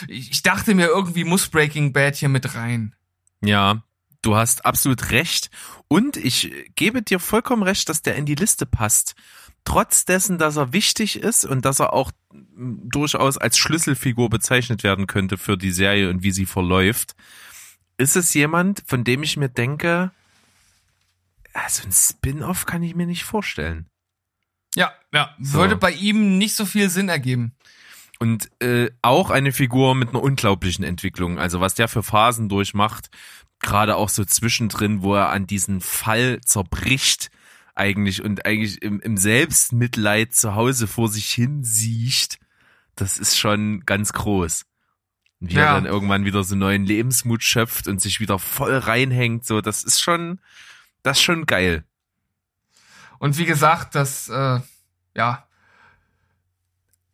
[0.07, 2.95] ich, ich dachte mir irgendwie muss Breaking Bad hier mit rein.
[3.43, 3.83] Ja,
[4.23, 5.51] du hast absolut recht
[5.89, 9.15] und ich gebe dir vollkommen recht, dass der in die Liste passt.
[9.65, 15.07] Trotz dessen, dass er wichtig ist und dass er auch durchaus als Schlüsselfigur bezeichnet werden
[15.07, 17.15] könnte für die Serie und wie sie verläuft,
[17.99, 20.13] ist es jemand, von dem ich mir denke,
[21.53, 23.87] also ein Spin-off kann ich mir nicht vorstellen.
[24.75, 25.59] Ja, ja, so.
[25.59, 27.55] würde bei ihm nicht so viel Sinn ergeben.
[28.21, 31.39] Und äh, auch eine Figur mit einer unglaublichen Entwicklung.
[31.39, 33.09] Also was der für Phasen durchmacht,
[33.61, 37.31] gerade auch so zwischendrin, wo er an diesen Fall zerbricht
[37.75, 42.39] eigentlich und eigentlich im, im Selbstmitleid zu Hause vor sich hin sieht,
[42.95, 44.67] das ist schon ganz groß.
[45.41, 45.69] Wie ja.
[45.69, 49.83] er dann irgendwann wieder so neuen Lebensmut schöpft und sich wieder voll reinhängt, so, das
[49.83, 50.41] ist schon,
[51.03, 51.85] das ist schon geil.
[53.19, 54.61] Und wie gesagt, das, äh,
[55.17, 55.47] ja,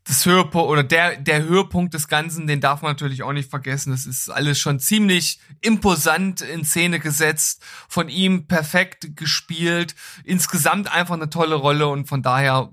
[0.07, 3.91] das Höhepunkt oder der, der Höhepunkt des Ganzen, den darf man natürlich auch nicht vergessen.
[3.91, 11.15] Das ist alles schon ziemlich imposant in Szene gesetzt, von ihm perfekt gespielt, insgesamt einfach
[11.15, 12.71] eine tolle Rolle und von daher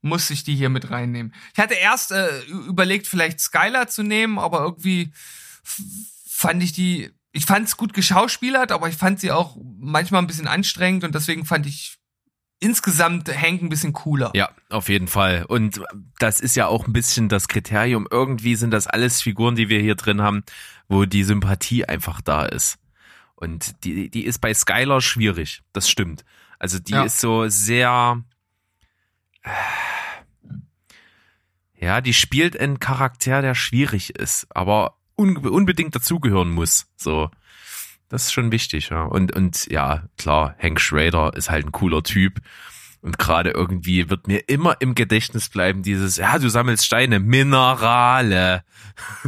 [0.00, 1.32] muss ich die hier mit reinnehmen.
[1.52, 5.12] Ich hatte erst äh, überlegt, vielleicht Skylar zu nehmen, aber irgendwie
[5.62, 10.26] fand ich die ich fand es gut geschauspielert, aber ich fand sie auch manchmal ein
[10.26, 11.97] bisschen anstrengend und deswegen fand ich
[12.60, 14.30] insgesamt Hank ein bisschen cooler.
[14.34, 15.44] Ja, auf jeden Fall.
[15.46, 15.80] Und
[16.18, 18.06] das ist ja auch ein bisschen das Kriterium.
[18.10, 20.42] Irgendwie sind das alles Figuren, die wir hier drin haben,
[20.88, 22.78] wo die Sympathie einfach da ist.
[23.34, 25.62] Und die, die ist bei Skylar schwierig.
[25.72, 26.24] Das stimmt.
[26.58, 27.04] Also die ja.
[27.04, 28.22] ist so sehr,
[31.78, 36.88] ja, die spielt einen Charakter, der schwierig ist, aber un unbedingt dazugehören muss.
[36.96, 37.30] So.
[38.08, 39.02] Das ist schon wichtig, ja.
[39.02, 42.40] Und, und ja, klar, Hank Schrader ist halt ein cooler Typ.
[43.00, 48.64] Und gerade irgendwie wird mir immer im Gedächtnis bleiben dieses, ja, du sammelst Steine, Minerale.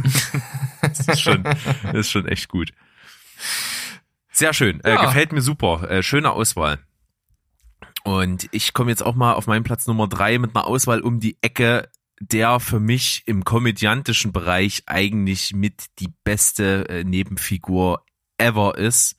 [0.81, 2.73] das ist schon, das ist schon echt gut.
[4.31, 5.01] Sehr schön, äh, ja.
[5.01, 6.79] äh, gefällt mir super, äh, schöne Auswahl.
[8.03, 11.19] Und ich komme jetzt auch mal auf meinen Platz Nummer drei mit einer Auswahl um
[11.19, 11.89] die Ecke,
[12.19, 18.03] der für mich im komödiantischen Bereich eigentlich mit die beste äh, Nebenfigur
[18.41, 19.15] ever ist.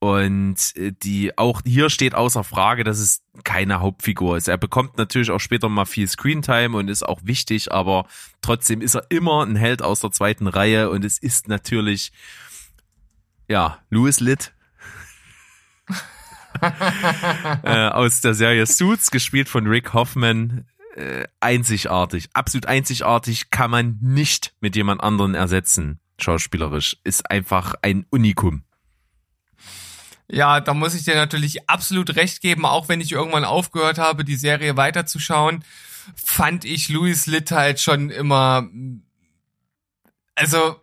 [0.00, 4.46] Und äh, die auch hier steht außer Frage, dass es keine Hauptfigur ist.
[4.46, 8.06] Er bekommt natürlich auch später mal viel Screentime und ist auch wichtig, aber
[8.40, 12.12] trotzdem ist er immer ein Held aus der zweiten Reihe und es ist natürlich
[13.48, 14.52] ja Louis Litt
[17.62, 23.98] äh, aus der Serie Suits, gespielt von Rick Hoffman, äh, einzigartig, absolut einzigartig, kann man
[24.00, 26.00] nicht mit jemand anderen ersetzen.
[26.18, 28.64] Schauspielerisch ist einfach ein Unikum.
[30.30, 34.24] Ja, da muss ich dir natürlich absolut recht geben, auch wenn ich irgendwann aufgehört habe,
[34.24, 35.64] die Serie weiterzuschauen,
[36.14, 38.68] fand ich Louis Litt halt schon immer,
[40.34, 40.80] also,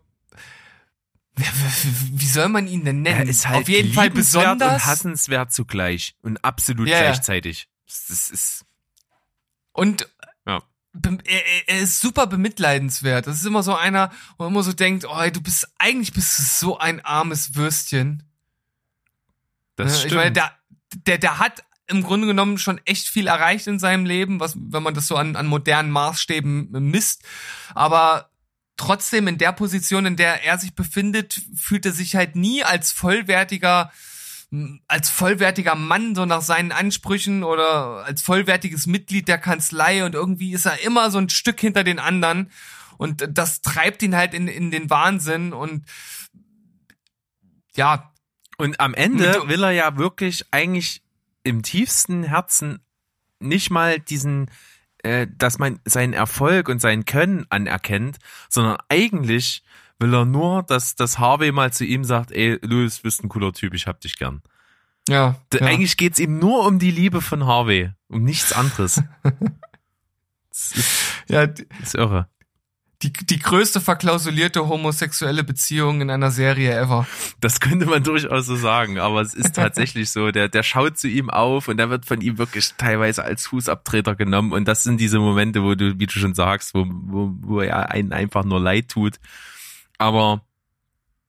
[1.36, 3.22] wie soll man ihn denn nennen?
[3.22, 7.68] Er ist halt Auf jeden Fall besonders und hassenswert zugleich und absolut ja, gleichzeitig.
[7.86, 8.66] Das ist
[9.74, 10.08] und.
[11.26, 13.28] Er, ist super bemitleidenswert.
[13.28, 16.38] Das ist immer so einer, wo man immer so denkt, oh, du bist eigentlich bist
[16.40, 18.24] du so ein armes Würstchen.
[19.76, 20.12] Das stimmt.
[20.12, 20.52] Ich meine, der,
[21.06, 24.84] der, der hat im Grunde genommen schon echt viel erreicht in seinem Leben, was, wenn
[24.84, 27.24] man das so an, an modernen Maßstäben misst.
[27.76, 28.30] Aber
[28.78, 32.92] trotzdem in der Position, in der er sich befindet, fühlt er sich halt nie als
[32.92, 33.92] vollwertiger
[34.88, 40.54] als vollwertiger Mann so nach seinen Ansprüchen oder als vollwertiges Mitglied der Kanzlei und irgendwie
[40.54, 42.52] ist er immer so ein Stück hinter den anderen
[42.98, 45.86] und das treibt ihn halt in, in den Wahnsinn und
[47.76, 48.12] ja.
[48.58, 51.04] Und am Ende will er ja wirklich eigentlich
[51.44, 52.80] im tiefsten Herzen
[53.40, 54.50] nicht mal diesen,
[55.04, 58.18] äh, dass man seinen Erfolg und sein Können anerkennt,
[58.50, 59.62] sondern eigentlich
[60.00, 63.54] will er nur, dass, dass Harvey mal zu ihm sagt, ey, Louis, bist ein cooler
[63.54, 64.42] Typ, ich hab dich gern.
[65.08, 65.36] Ja.
[65.54, 65.68] D- ja.
[65.68, 69.02] Eigentlich geht's ihm nur um die Liebe von Harvey, um nichts anderes.
[70.50, 70.90] das ist,
[71.28, 72.28] ja, die, ist irre.
[73.04, 77.06] die, die größte verklausulierte homosexuelle Beziehung in einer Serie ever.
[77.40, 81.08] Das könnte man durchaus so sagen, aber es ist tatsächlich so, der, der schaut zu
[81.08, 85.00] ihm auf und der wird von ihm wirklich teilweise als Fußabtreter genommen und das sind
[85.00, 88.60] diese Momente, wo du, wie du schon sagst, wo, wo, wo er einen einfach nur
[88.60, 89.20] leid tut.
[89.98, 90.42] Aber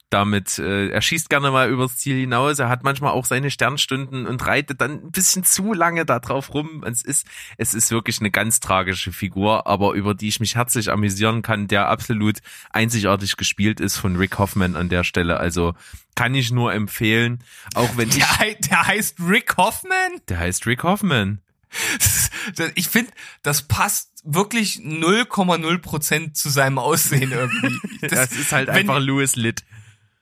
[0.08, 4.24] damit, äh, er schießt gerne mal übers Ziel hinaus, er hat manchmal auch seine Sternstunden
[4.26, 6.84] und reitet dann ein bisschen zu lange da drauf rum.
[6.86, 7.26] Es ist,
[7.58, 11.66] es ist wirklich eine ganz tragische Figur, aber über die ich mich herzlich amüsieren kann,
[11.66, 12.38] der absolut
[12.70, 15.38] einzigartig gespielt ist von Rick Hoffman an der Stelle.
[15.38, 15.74] Also
[16.14, 17.42] kann ich nur empfehlen,
[17.74, 20.20] auch wenn ich, Der, hei- der heißt Rick Hoffman?
[20.28, 21.40] der heißt Rick Hoffman.
[22.76, 23.10] Ich finde,
[23.42, 27.76] das passt wirklich 0,0 Prozent zu seinem Aussehen irgendwie.
[28.08, 29.64] Das, ist halt wenn, einfach Louis Litt.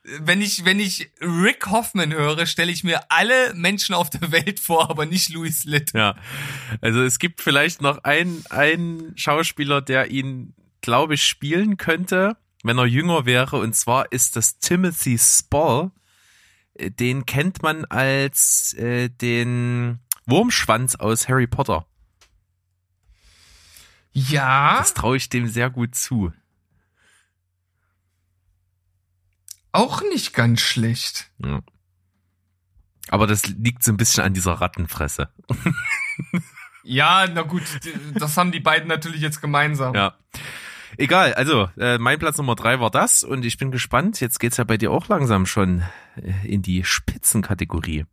[0.03, 4.59] wenn ich, wenn ich Rick Hoffman höre, stelle ich mir alle Menschen auf der Welt
[4.59, 5.93] vor, aber nicht Louis Litt.
[5.93, 6.15] Ja,
[6.81, 12.77] also es gibt vielleicht noch einen, einen Schauspieler, der ihn, glaube ich, spielen könnte, wenn
[12.77, 13.57] er jünger wäre.
[13.57, 15.91] Und zwar ist das Timothy Spall.
[16.73, 21.85] Äh, Den kennt man als äh, den Wurmschwanz aus Harry Potter.
[24.11, 26.31] Ja, Das traue ich dem sehr gut zu.
[29.71, 31.29] auch nicht ganz schlecht.
[31.43, 31.61] Ja.
[33.09, 35.29] Aber das liegt so ein bisschen an dieser Rattenfresse.
[36.87, 37.63] Ja, na gut,
[38.13, 39.95] das haben die beiden natürlich jetzt gemeinsam.
[39.95, 40.19] Ja.
[40.97, 44.21] Egal, also äh, mein Platz Nummer drei war das und ich bin gespannt.
[44.21, 45.81] Jetzt geht's ja bei dir auch langsam schon
[46.15, 48.05] äh, in die Spitzenkategorie.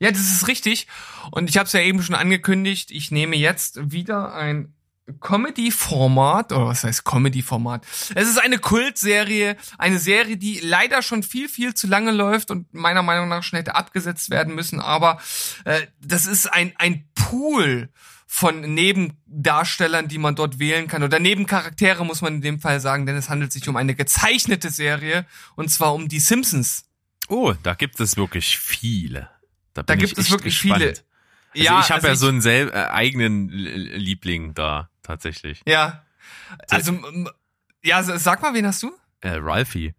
[0.00, 0.86] Ja, das ist richtig.
[1.30, 4.74] Und ich habe es ja eben schon angekündigt, ich nehme jetzt wieder ein
[5.20, 7.84] Comedy-Format, oder was heißt Comedy-Format?
[8.14, 12.72] Es ist eine Kultserie, eine Serie, die leider schon viel, viel zu lange läuft und
[12.72, 15.20] meiner Meinung nach schon hätte abgesetzt werden müssen, aber
[15.64, 17.90] äh, das ist ein, ein Pool
[18.26, 23.04] von Nebendarstellern, die man dort wählen kann, oder Nebencharaktere muss man in dem Fall sagen,
[23.04, 26.84] denn es handelt sich um eine gezeichnete Serie, und zwar um die Simpsons.
[27.28, 29.28] Oh, da gibt es wirklich viele.
[29.74, 30.82] Da, Da gibt es wirklich gespannt.
[30.82, 30.94] viele.
[31.52, 35.62] Also ich habe also ja so einen sel äh, eigenen Liebling da tatsächlich.
[35.66, 36.04] Ja.
[36.68, 36.98] Also,
[37.82, 38.92] ja, sag mal, wen hast du?
[39.20, 39.94] Äh, Ralphie.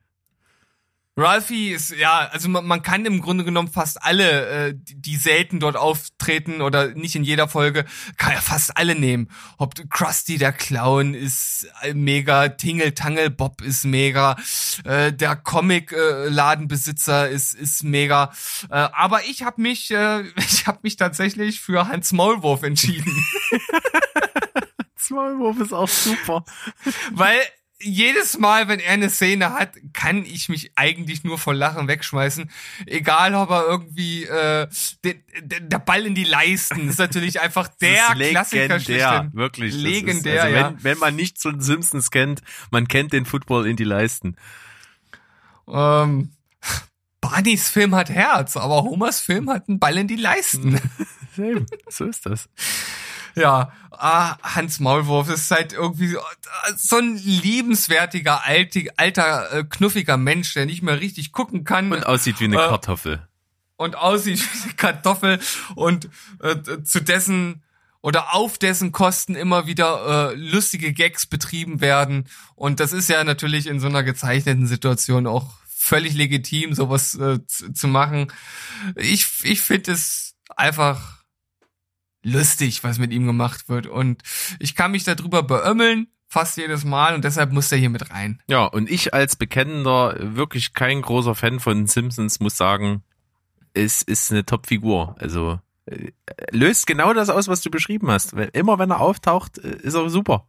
[1.18, 5.16] Ralphie ist, ja, also man, man kann im Grunde genommen fast alle, äh, die, die
[5.18, 7.86] selten dort auftreten oder nicht in jeder Folge,
[8.18, 9.30] kann ja fast alle nehmen.
[9.58, 14.38] Ob Krusty der Clown ist äh, mega, Tingle Tangle Bob ist mega,
[14.86, 18.32] äh, der Comic-Ladenbesitzer ist, ist mega.
[18.70, 23.14] Äh, aber ich habe mich, äh, ich habe mich tatsächlich für Hans Maulwurf entschieden.
[24.98, 26.46] Smallwurf ist auch super.
[27.12, 27.40] Weil
[27.82, 32.50] jedes Mal, wenn er eine Szene hat, kann ich mich eigentlich nur vor Lachen wegschmeißen.
[32.86, 34.68] Egal, ob er irgendwie äh,
[35.04, 39.34] de, de, der Ball in die Leisten ist natürlich einfach der Klassiker schlechthin.
[39.34, 39.74] wirklich.
[39.74, 40.74] Legendär, ist, also ja.
[40.78, 42.42] wenn, man nichts von Simpsons kennt,
[42.72, 44.36] man kennt den Football in die Leisten.
[45.68, 46.32] Ähm,
[47.22, 50.80] Barneys Film hat Herz, aber Homers Film hat einen Ball in die Leisten.
[51.38, 52.50] Eben, so ist das.
[53.36, 56.18] Ja, ah, Hans Maulwurf ist halt irgendwie
[56.76, 58.42] so, ein liebenswertiger,
[58.98, 61.92] alter, äh, knuffiger Mensch, der nicht mehr richtig gucken kann.
[61.92, 63.28] Und aussieht wie eine Äh, Kartoffel.
[63.78, 65.40] und aussieht wie eine Kartoffel
[65.76, 66.10] und
[66.42, 67.64] äh, zu dessen
[68.02, 72.28] oder auf dessen Kosten immer wieder äh, lustige Gags betrieben werden.
[72.56, 77.46] Und das ist ja natürlich in so einer gezeichneten Situation auch völlig legitim, sowas äh,
[77.46, 78.32] zu, zu machen.
[78.96, 81.21] Ich, ich finde es einfach
[82.24, 83.88] lustig, was mit ihm gemacht wird.
[83.88, 84.22] Und
[84.60, 88.42] ich kann mich darüber beömmeln, fast jedes Mal, und deshalb muss er hier mit rein.
[88.48, 93.04] Ja, und ich als bekennender, wirklich kein großer Fan von Simpsons muss sagen,
[93.74, 95.16] es ist eine Top-Figur.
[95.20, 96.12] Also äh,
[96.52, 98.36] löst genau das aus, was du beschrieben hast.
[98.36, 100.46] Wenn, immer wenn er auftaucht, äh, ist er super.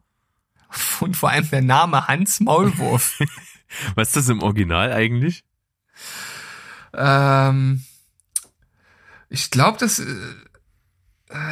[1.01, 3.19] Und vor allem der Name Hans Maulwurf.
[3.95, 5.45] Was ist das im Original eigentlich?
[6.95, 7.85] Ähm,
[9.29, 10.05] ich glaube, das äh,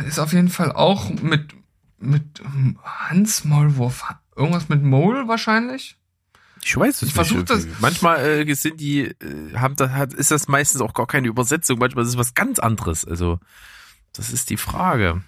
[0.07, 1.55] ist auf jeden Fall auch mit,
[1.99, 4.05] mit ähm, Hans Maulwurf.
[4.37, 5.97] Irgendwas mit Mole wahrscheinlich?
[6.63, 7.51] Ich weiß es Ich versuch nicht.
[7.51, 11.29] das- Manchmal äh, sind die, äh, haben das, hat, ist das meistens auch gar keine
[11.29, 11.79] Übersetzung.
[11.79, 13.05] Manchmal ist es was ganz anderes.
[13.07, 13.39] Also
[14.13, 15.23] das ist die Frage.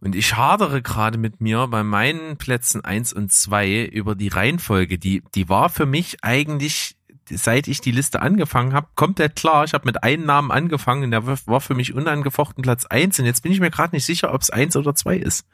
[0.00, 4.98] Und ich hadere gerade mit mir bei meinen Plätzen eins und zwei über die Reihenfolge.
[4.98, 6.96] Die, die war für mich eigentlich,
[7.36, 9.64] seit ich die Liste angefangen habe, komplett klar.
[9.64, 13.18] Ich habe mit einem Namen angefangen und der war für mich unangefochten Platz eins.
[13.18, 15.46] Und jetzt bin ich mir gerade nicht sicher, ob es eins oder zwei ist.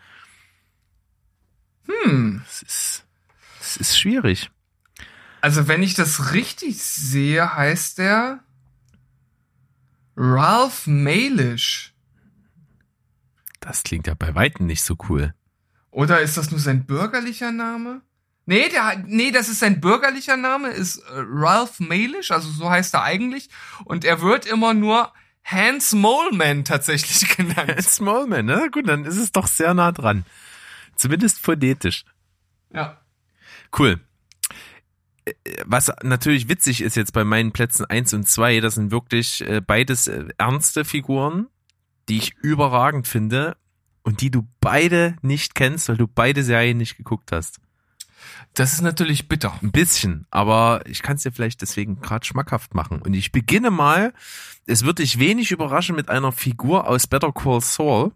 [1.87, 2.43] Hm.
[2.47, 3.07] Es ist,
[3.61, 4.51] es ist schwierig.
[5.41, 8.41] Also wenn ich das richtig sehe, heißt der
[10.17, 11.95] Ralph Malish.
[13.61, 15.35] Das klingt ja bei Weitem nicht so cool.
[15.91, 18.03] Oder ist das nur sein bürgerlicher Name?
[18.49, 22.95] Nee, der, nee, das ist sein bürgerlicher Name, ist äh, Ralph Malish, also so heißt
[22.95, 23.51] er eigentlich.
[23.85, 25.13] Und er wird immer nur
[25.45, 27.83] Hans Moleman tatsächlich genannt.
[27.83, 28.71] Smallman, ne?
[28.73, 30.25] Gut, dann ist es doch sehr nah dran.
[30.97, 32.07] Zumindest phonetisch.
[32.73, 33.03] Ja.
[33.79, 34.01] Cool.
[35.27, 35.33] Äh,
[35.67, 39.61] Was natürlich witzig ist jetzt bei meinen Plätzen eins und zwei, das sind wirklich äh,
[39.61, 40.07] beides
[40.39, 41.49] ernste Figuren,
[42.09, 43.59] die ich überragend finde
[44.05, 47.61] und die du beide nicht kennst, weil du beide Serien nicht geguckt hast.
[48.55, 49.59] Das ist natürlich bitter.
[49.63, 53.01] Ein bisschen, aber ich kann es dir vielleicht deswegen gerade schmackhaft machen.
[53.03, 54.13] Und ich beginne mal,
[54.67, 58.13] es wird dich wenig überraschen mit einer Figur aus Better Call Saul,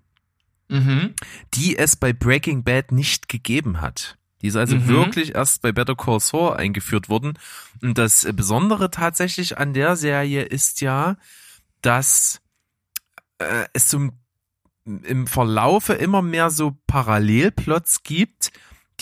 [0.68, 1.14] Mhm.
[1.54, 4.16] die es bei Breaking Bad nicht gegeben hat.
[4.40, 4.86] Die ist also Mhm.
[4.88, 7.38] wirklich erst bei Better Call Saul eingeführt worden.
[7.82, 11.16] Und das Besondere tatsächlich an der Serie ist ja,
[11.82, 12.40] dass
[13.38, 14.12] äh, es zum,
[14.84, 18.50] im Verlaufe immer mehr so Parallelplots gibt,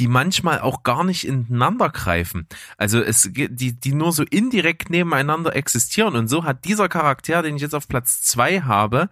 [0.00, 2.46] die manchmal auch gar nicht ineinander greifen.
[2.78, 7.56] Also es die die nur so indirekt nebeneinander existieren und so hat dieser Charakter, den
[7.56, 9.10] ich jetzt auf Platz zwei habe,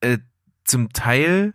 [0.00, 0.18] äh,
[0.64, 1.54] zum Teil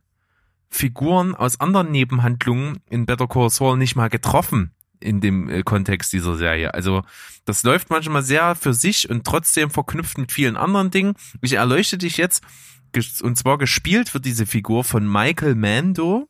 [0.70, 6.12] Figuren aus anderen Nebenhandlungen in Better Call Saul nicht mal getroffen in dem äh, Kontext
[6.12, 6.74] dieser Serie.
[6.74, 7.04] Also
[7.46, 11.14] das läuft manchmal sehr für sich und trotzdem verknüpft mit vielen anderen Dingen.
[11.42, 12.44] Ich erleuchte dich jetzt
[13.22, 16.30] und zwar gespielt wird diese Figur von Michael Mando,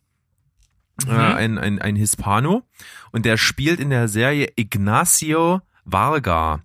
[1.07, 2.63] äh, ein, ein, ein Hispano
[3.11, 6.61] und der spielt in der Serie Ignacio Varga.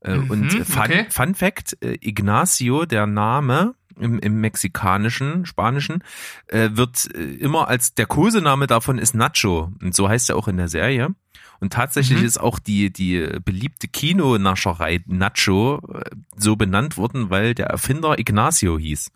[0.00, 1.06] Äh, Mhm, und Fun, okay.
[1.10, 6.02] Fun Fact, äh, Ignacio, der Name im, im mexikanischen, spanischen,
[6.48, 9.72] äh, wird äh, immer als der Kosename davon ist Nacho.
[9.80, 11.14] Und so heißt er auch in der Serie.
[11.60, 12.26] Und tatsächlich Mhm.
[12.26, 18.78] ist auch die, die beliebte Kinonascherei Nacho äh, so benannt worden, weil der Erfinder Ignacio
[18.78, 19.10] hieß.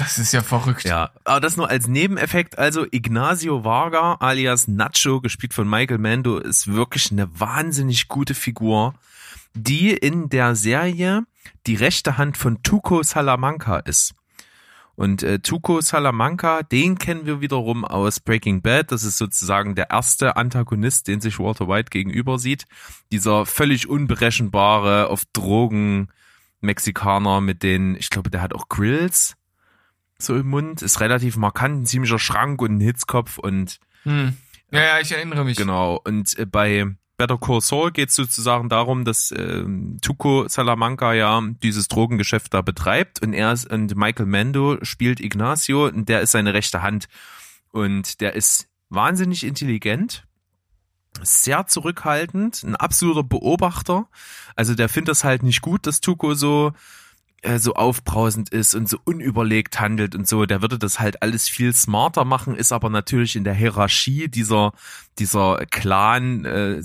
[0.00, 0.84] Das ist ja verrückt.
[0.84, 2.58] Ja, aber das nur als Nebeneffekt.
[2.58, 8.94] Also Ignacio Varga alias Nacho, gespielt von Michael Mando, ist wirklich eine wahnsinnig gute Figur,
[9.52, 11.24] die in der Serie
[11.66, 14.14] die rechte Hand von Tuco Salamanca ist.
[14.94, 18.92] Und äh, Tuco Salamanca, den kennen wir wiederum aus Breaking Bad.
[18.92, 22.64] Das ist sozusagen der erste Antagonist, den sich Walter White gegenüber sieht.
[23.12, 26.08] Dieser völlig unberechenbare, auf Drogen
[26.62, 29.36] Mexikaner mit den, ich glaube, der hat auch Grills
[30.22, 34.36] so im Mund, ist relativ markant, ein ziemlicher Schrank und ein Hitzkopf und Hm.
[34.72, 35.56] Ja, ja, ich erinnere mich.
[35.56, 36.00] genau.
[36.04, 41.42] Und äh, bei Better Call Saul geht es sozusagen darum, dass ähm, Tuco Salamanca ja
[41.62, 46.30] dieses Drogengeschäft da betreibt und er ist, und Michael Mando spielt Ignacio und der ist
[46.30, 47.08] seine rechte Hand
[47.72, 50.24] und der ist wahnsinnig intelligent,
[51.22, 54.08] sehr zurückhaltend, ein absoluter Beobachter.
[54.56, 56.72] Also der findet das halt nicht gut, dass Tuco so
[57.42, 61.48] äh, so aufbrausend ist und so unüberlegt handelt und so, der würde das halt alles
[61.48, 64.72] viel smarter machen, ist aber natürlich in der Hierarchie dieser
[65.18, 66.82] dieser Clan äh,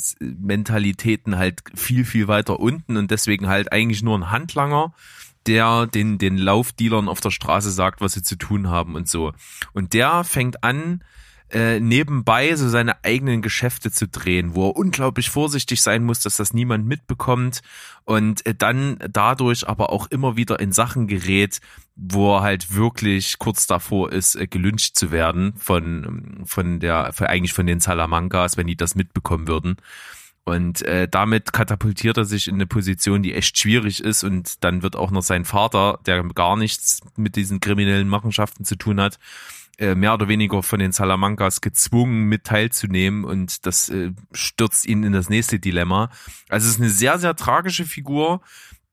[1.38, 4.94] halt viel viel weiter unten und deswegen halt eigentlich nur ein Handlanger,
[5.46, 9.34] der den den Laufdealern auf der Straße sagt, was sie zu tun haben und so.
[9.74, 11.04] Und der fängt an
[11.56, 16.36] äh, nebenbei so seine eigenen Geschäfte zu drehen, wo er unglaublich vorsichtig sein muss, dass
[16.36, 17.62] das niemand mitbekommt
[18.04, 21.62] und äh, dann dadurch aber auch immer wieder in Sachen gerät,
[21.96, 27.28] wo er halt wirklich kurz davor ist, äh, gelünscht zu werden von von der von,
[27.28, 29.78] eigentlich von den Salamancas, wenn die das mitbekommen würden.
[30.44, 34.24] Und äh, damit katapultiert er sich in eine Position, die echt schwierig ist.
[34.24, 38.76] Und dann wird auch noch sein Vater, der gar nichts mit diesen kriminellen Machenschaften zu
[38.76, 39.18] tun hat,
[39.96, 45.14] mehr oder weniger von den Salamancas gezwungen mit teilzunehmen und das äh, stürzt ihn in
[45.14, 46.10] das nächste Dilemma.
[46.50, 48.42] Also es ist eine sehr, sehr tragische Figur,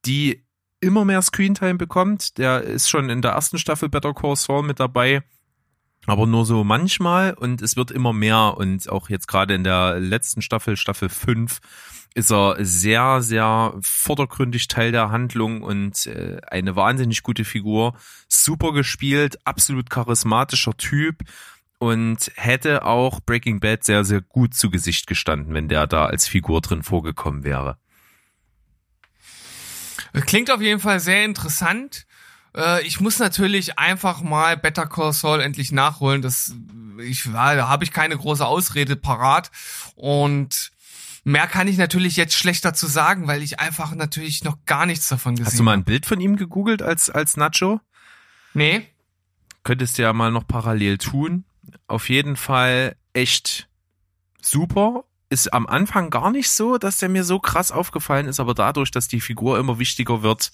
[0.05, 0.45] die
[0.81, 2.39] immer mehr Screentime bekommt.
[2.39, 5.23] Der ist schon in der ersten Staffel Better Call Saul mit dabei,
[6.07, 10.01] aber nur so manchmal und es wird immer mehr und auch jetzt gerade in der
[10.01, 11.61] letzten Staffel, Staffel 5,
[12.15, 17.95] ist er sehr, sehr vordergründig Teil der Handlung und äh, eine wahnsinnig gute Figur.
[18.29, 21.23] Super gespielt, absolut charismatischer Typ
[21.79, 26.29] und hätte auch Breaking Bad sehr, sehr gut zu Gesicht gestanden, wenn der da als
[26.29, 27.77] Figur drin vorgekommen wäre.
[30.13, 32.07] Klingt auf jeden Fall sehr interessant.
[32.57, 36.23] Äh, ich muss natürlich einfach mal Better Call Saul endlich nachholen.
[36.23, 36.55] Das,
[36.99, 39.51] ich da habe ich keine große Ausrede parat
[39.95, 40.71] und
[41.25, 45.09] mehr kann ich natürlich jetzt schlechter zu sagen, weil ich einfach natürlich noch gar nichts
[45.09, 45.53] davon gesehen habe.
[45.53, 47.81] Hast du mal ein Bild von ihm gegoogelt als, als Nacho?
[48.55, 48.89] Nee.
[49.65, 51.45] Könntest du ja mal noch parallel tun.
[51.87, 53.69] Auf jeden Fall echt
[54.41, 55.05] super.
[55.31, 58.91] Ist am Anfang gar nicht so, dass der mir so krass aufgefallen ist, aber dadurch,
[58.91, 60.53] dass die Figur immer wichtiger wird,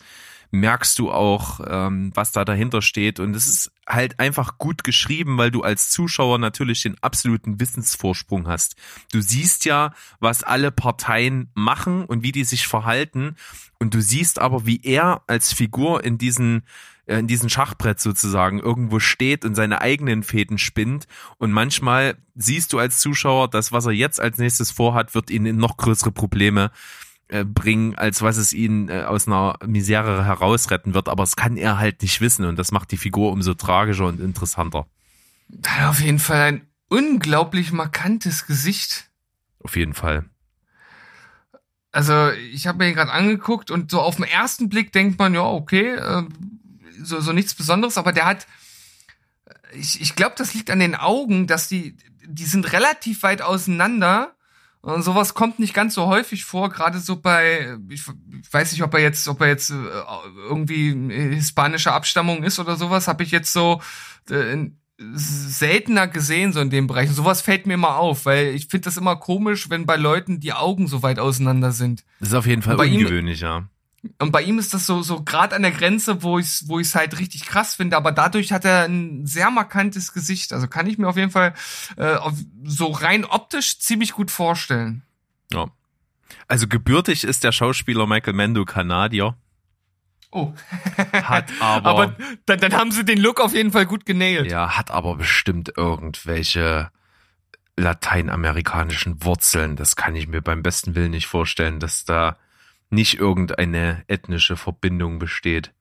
[0.50, 3.20] merkst du auch, ähm, was da dahinter steht.
[3.20, 8.48] Und es ist halt einfach gut geschrieben, weil du als Zuschauer natürlich den absoluten Wissensvorsprung
[8.48, 8.76] hast.
[9.12, 13.36] Du siehst ja, was alle Parteien machen und wie die sich verhalten.
[13.78, 16.62] Und du siehst aber, wie er als Figur in diesen
[17.06, 21.06] äh, in diesem Schachbrett sozusagen irgendwo steht und seine eigenen Fäden spinnt.
[21.38, 25.46] Und manchmal siehst du als Zuschauer, dass was er jetzt als nächstes vorhat, wird ihn
[25.46, 27.07] in noch größere Probleme äh,
[27.44, 31.08] bringen, als was es ihn äh, aus einer Misere herausretten wird.
[31.08, 34.20] Aber es kann er halt nicht wissen und das macht die Figur umso tragischer und
[34.20, 34.86] interessanter.
[35.66, 39.10] Hat auf jeden Fall ein unglaublich markantes Gesicht.
[39.62, 40.24] Auf jeden Fall.
[41.92, 45.34] Also ich habe mir ihn gerade angeguckt und so auf den ersten Blick denkt man,
[45.34, 46.22] ja, okay, äh,
[47.02, 48.46] so, so nichts Besonderes, aber der hat,
[49.74, 54.34] ich, ich glaube, das liegt an den Augen, dass die, die sind relativ weit auseinander
[54.80, 58.02] und sowas kommt nicht ganz so häufig vor, gerade so bei, ich
[58.50, 59.74] weiß nicht, ob er jetzt, ob er jetzt äh,
[60.48, 60.92] irgendwie
[61.34, 63.80] hispanische Abstammung ist oder sowas, habe ich jetzt so
[64.30, 64.68] äh,
[65.14, 67.08] seltener gesehen, so in dem Bereich.
[67.08, 70.40] Und sowas fällt mir immer auf, weil ich finde das immer komisch, wenn bei Leuten
[70.40, 72.04] die Augen so weit auseinander sind.
[72.20, 73.68] Das ist auf jeden Fall ihm- ungewöhnlich, ja.
[74.18, 76.94] Und bei ihm ist das so, so gerade an der Grenze, wo ich wo ich's
[76.94, 80.52] halt richtig krass finde, aber dadurch hat er ein sehr markantes Gesicht.
[80.52, 81.52] Also kann ich mir auf jeden Fall
[81.96, 82.34] äh, auf,
[82.64, 85.02] so rein optisch ziemlich gut vorstellen.
[85.52, 85.66] ja.
[86.46, 89.36] Also gebürtig ist der Schauspieler Michael Mando Kanadier,
[90.30, 90.52] Oh.
[91.12, 94.50] hat aber, Aber dann, dann haben sie den Look auf jeden Fall gut genailt.
[94.50, 96.90] ja, hat aber bestimmt irgendwelche
[97.76, 99.76] lateinamerikanischen Wurzeln.
[99.76, 102.36] Das kann ich mir beim besten Willen nicht vorstellen, dass da
[102.90, 105.72] nicht irgendeine ethnische Verbindung besteht.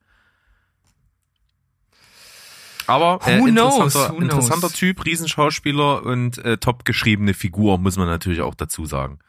[2.85, 3.75] Aber äh, Who knows?
[3.95, 4.69] interessanter, interessanter?
[4.69, 9.19] Typ, Riesenschauspieler und äh, top geschriebene Figur, muss man natürlich auch dazu sagen.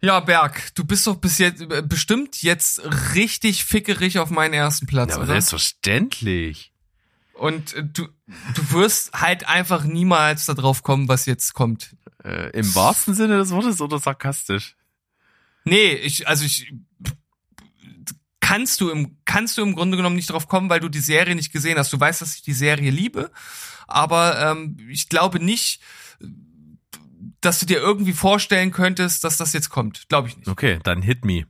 [0.00, 2.82] Ja, Berg, du bist doch bis jetzt äh, bestimmt jetzt
[3.14, 5.34] richtig fickerig auf meinen ersten Platz, Ja, aber oder?
[5.34, 6.71] selbstverständlich.
[7.42, 8.06] Und äh, du,
[8.54, 11.96] du wirst halt einfach niemals darauf kommen, was jetzt kommt.
[12.22, 14.76] Äh, Im wahrsten Sinne des Wortes oder sarkastisch?
[15.64, 16.72] Nee, ich, also ich
[18.38, 21.34] kannst du im kannst du im Grunde genommen nicht drauf kommen, weil du die Serie
[21.34, 21.92] nicht gesehen hast.
[21.92, 23.32] Du weißt, dass ich die Serie liebe,
[23.88, 25.80] aber ähm, ich glaube nicht,
[27.40, 30.08] dass du dir irgendwie vorstellen könntest, dass das jetzt kommt.
[30.08, 30.46] Glaube ich nicht.
[30.46, 31.46] Okay, dann hit me.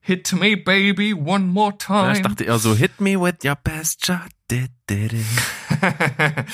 [0.00, 2.08] Hit me, baby, one more time.
[2.08, 4.28] Ja, ich dachte eher so, hit me with your best shot.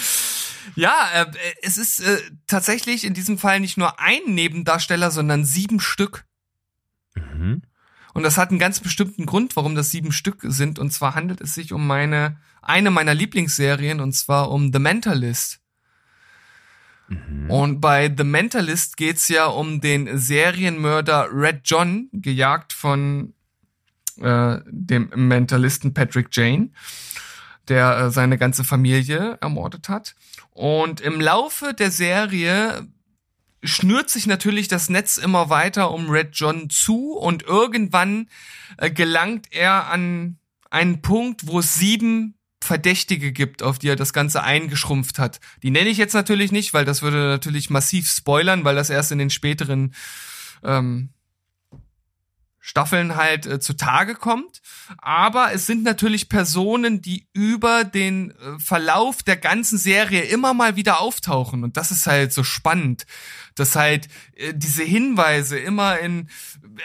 [0.75, 1.27] Ja, äh,
[1.63, 6.25] es ist äh, tatsächlich in diesem Fall nicht nur ein Nebendarsteller, sondern sieben Stück.
[7.15, 7.63] Mhm.
[8.13, 10.79] Und das hat einen ganz bestimmten Grund, warum das sieben Stück sind.
[10.79, 15.61] Und zwar handelt es sich um meine, eine meiner Lieblingsserien, und zwar um The Mentalist.
[17.09, 17.51] Mhm.
[17.51, 23.35] Und bei The Mentalist geht's ja um den Serienmörder Red John, gejagt von
[24.21, 26.71] äh, dem Mentalisten Patrick Jane,
[27.69, 30.15] der äh, seine ganze Familie ermordet hat.
[30.51, 32.87] Und im Laufe der Serie
[33.63, 38.29] schnürt sich natürlich das Netz immer weiter um Red John zu und irgendwann
[38.79, 40.39] äh, gelangt er an
[40.71, 45.41] einen Punkt, wo es sieben Verdächtige gibt, auf die er das Ganze eingeschrumpft hat.
[45.63, 49.13] Die nenne ich jetzt natürlich nicht, weil das würde natürlich massiv spoilern, weil das erst
[49.13, 49.95] in den späteren
[50.63, 51.11] ähm,
[52.61, 54.61] Staffeln halt äh, zutage kommt.
[54.99, 60.77] Aber es sind natürlich Personen, die über den äh, Verlauf der ganzen Serie immer mal
[60.77, 61.65] wieder auftauchen.
[61.65, 63.07] Und das ist halt so spannend,
[63.55, 66.29] dass halt äh, diese Hinweise immer in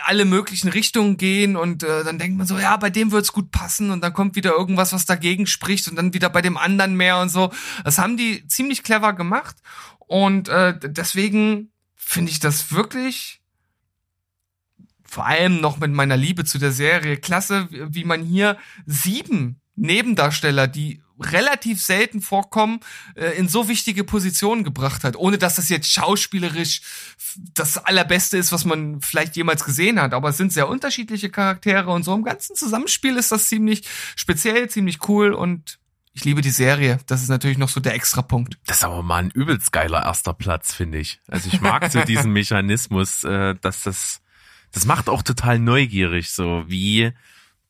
[0.05, 3.51] alle möglichen Richtungen gehen und äh, dann denkt man so, ja, bei dem wird's gut
[3.51, 6.95] passen und dann kommt wieder irgendwas, was dagegen spricht und dann wieder bei dem anderen
[6.95, 7.51] mehr und so.
[7.84, 9.57] Das haben die ziemlich clever gemacht
[9.99, 13.41] und äh, deswegen finde ich das wirklich
[15.16, 20.68] vor allem noch mit meiner Liebe zu der Serie klasse, wie man hier sieben Nebendarsteller,
[20.68, 22.82] die relativ selten vorkommen,
[23.16, 26.82] äh, in so wichtige Positionen gebracht hat, ohne dass das jetzt schauspielerisch
[27.53, 30.13] das allerbeste ist, was man vielleicht jemals gesehen hat.
[30.13, 33.88] Aber es sind sehr unterschiedliche Charaktere und so im ganzen Zusammenspiel ist das ziemlich
[34.18, 35.80] speziell, ziemlich cool und
[36.11, 36.99] ich liebe die Serie.
[37.07, 38.57] Das ist natürlich noch so der Extrapunkt.
[38.66, 41.22] Das ist aber mal ein übelst geiler erster Platz, finde ich.
[41.30, 44.22] Also ich mag so diesen Mechanismus, äh, dass das
[44.76, 47.13] Das macht auch total neugierig, so wie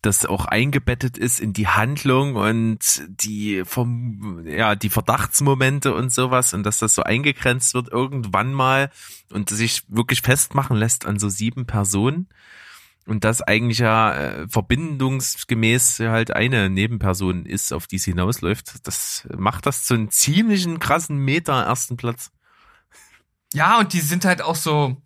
[0.02, 6.56] das auch eingebettet ist in die Handlung und die vom ja die Verdachtsmomente und sowas
[6.56, 8.90] und dass das so eingegrenzt wird irgendwann mal
[9.32, 12.28] und sich wirklich festmachen lässt an so sieben Personen
[13.06, 18.88] und das eigentlich ja äh, verbindungsgemäß halt eine Nebenperson ist, auf die es hinausläuft.
[18.88, 22.32] Das macht das zu einem ziemlichen krassen Meter ersten Platz.
[23.54, 24.98] Ja, und die sind halt auch so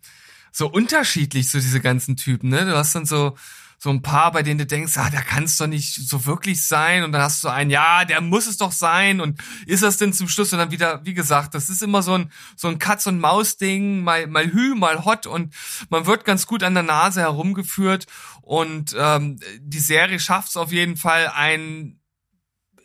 [0.52, 2.64] so unterschiedlich, so diese ganzen Typen, ne?
[2.64, 3.36] Du hast dann so
[3.82, 6.66] so ein paar, bei denen du denkst, ah, der kann es doch nicht so wirklich
[6.66, 7.02] sein.
[7.02, 9.22] Und dann hast du einen, ja, der muss es doch sein.
[9.22, 10.52] Und ist das denn zum Schluss?
[10.52, 14.04] Und dann wieder, wie gesagt, das ist immer so ein, so ein Katz- und Maus-Ding,
[14.04, 15.26] mal, mal hü, mal hot.
[15.26, 15.54] Und
[15.88, 18.06] man wird ganz gut an der Nase herumgeführt.
[18.42, 21.99] Und ähm, die Serie schafft es auf jeden Fall, einen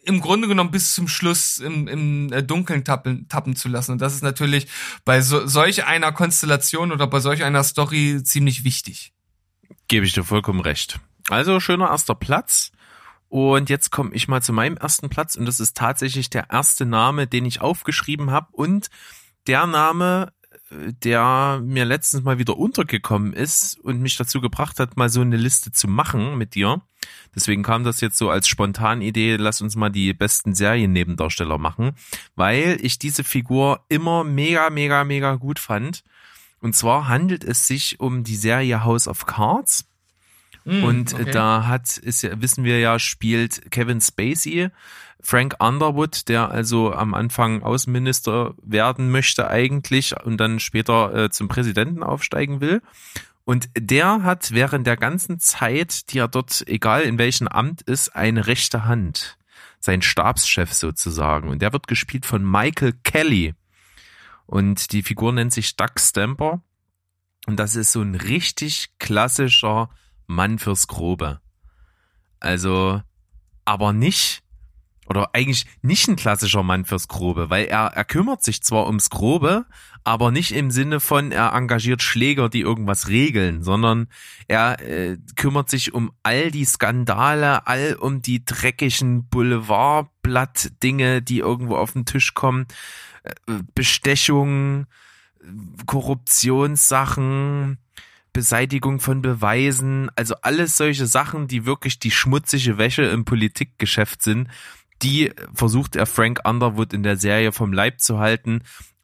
[0.06, 3.94] im Grunde genommen bis zum Schluss im, im äh, Dunkeln tappen, tappen zu lassen.
[3.94, 4.68] Und das ist natürlich
[5.04, 9.14] bei so, solch einer Konstellation oder bei solch einer Story ziemlich wichtig.
[9.88, 11.00] Gebe ich dir vollkommen recht.
[11.30, 12.72] Also schöner erster Platz.
[13.28, 16.86] Und jetzt komme ich mal zu meinem ersten Platz und das ist tatsächlich der erste
[16.86, 18.88] Name, den ich aufgeschrieben habe und
[19.48, 20.32] der Name,
[20.72, 25.38] der mir letztens mal wieder untergekommen ist und mich dazu gebracht hat, mal so eine
[25.38, 26.82] Liste zu machen mit dir.
[27.36, 31.92] Deswegen kam das jetzt so als Spontanidee, lass uns mal die besten Seriennebendarsteller machen,
[32.36, 36.04] weil ich diese Figur immer mega, mega, mega gut fand
[36.66, 39.86] und zwar handelt es sich um die Serie House of Cards.
[40.66, 41.32] Mm, und okay.
[41.32, 44.70] da hat, ist ja, wissen wir ja, spielt Kevin Spacey,
[45.22, 51.48] Frank Underwood, der also am Anfang Außenminister werden möchte eigentlich und dann später äh, zum
[51.48, 52.82] Präsidenten aufsteigen will.
[53.44, 58.16] Und der hat während der ganzen Zeit, die er dort, egal in welchem Amt ist,
[58.16, 59.38] eine rechte Hand.
[59.80, 61.50] Sein Stabschef sozusagen.
[61.50, 63.54] Und der wird gespielt von Michael Kelly.
[64.48, 66.62] Und die Figur nennt sich Doug Stamper.
[67.46, 69.90] Und das ist so ein richtig klassischer
[70.28, 71.40] Mann fürs Grobe.
[72.40, 73.02] Also,
[73.66, 74.44] aber nicht,
[75.08, 79.10] oder eigentlich nicht ein klassischer Mann fürs Grobe, weil er, er kümmert sich zwar ums
[79.10, 79.66] Grobe,
[80.04, 84.08] aber nicht im Sinne von, er engagiert Schläger, die irgendwas regeln, sondern
[84.48, 91.76] er äh, kümmert sich um all die Skandale, all um die dreckigen Boulevardblatt-Dinge, die irgendwo
[91.78, 92.68] auf den Tisch kommen.
[93.74, 94.86] Bestechung,
[95.86, 97.80] Korruptionssachen,
[98.36, 104.50] Beseitigung von Beweisen, also alles solche Sachen, die wirklich die schmutzige Wäsche im Politikgeschäft sind,
[105.02, 108.60] die versucht er Frank Underwood in der Serie vom Leib zu halten,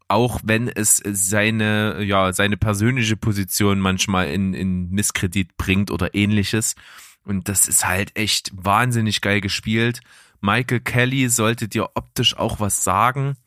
[0.10, 6.76] auch wenn es seine, ja, seine persönliche Position manchmal in, in Misskredit bringt oder ähnliches.
[7.24, 10.02] Und das ist halt echt wahnsinnig geil gespielt.
[10.42, 13.38] Michael Kelly sollte dir optisch auch was sagen.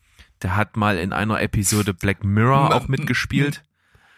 [0.41, 3.63] Der hat mal in einer Episode Black Mirror auch mitgespielt.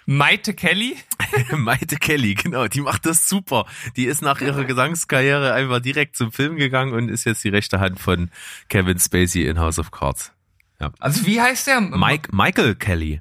[0.07, 0.97] Maite Kelly?
[1.51, 3.67] Maite Kelly, genau, die macht das super.
[3.97, 7.81] Die ist nach ihrer Gesangskarriere einfach direkt zum Film gegangen und ist jetzt die rechte
[7.81, 8.31] Hand von
[8.69, 10.33] Kevin Spacey in House of Cards.
[10.81, 10.93] Ja.
[11.01, 11.81] Also wie heißt der?
[11.81, 13.21] Mike, Michael Kelly.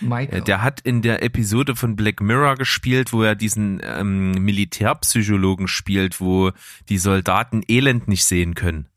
[0.00, 0.40] Michael.
[0.40, 6.20] Der hat in der Episode von Black Mirror gespielt, wo er diesen ähm, Militärpsychologen spielt,
[6.20, 6.52] wo
[6.88, 8.88] die Soldaten Elend nicht sehen können.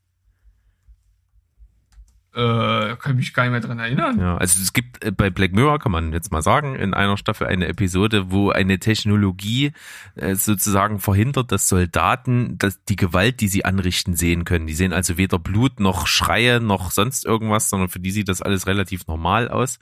[2.34, 4.20] Äh, kann mich gar nicht mehr dran erinnern.
[4.20, 7.16] Ja, also es gibt äh, bei Black Mirror, kann man jetzt mal sagen, in einer
[7.16, 9.72] Staffel eine Episode, wo eine Technologie
[10.14, 14.66] äh, sozusagen verhindert, dass Soldaten dass die Gewalt, die sie anrichten, sehen können.
[14.66, 18.42] Die sehen also weder Blut noch Schreie noch sonst irgendwas, sondern für die sieht das
[18.42, 19.78] alles relativ normal aus.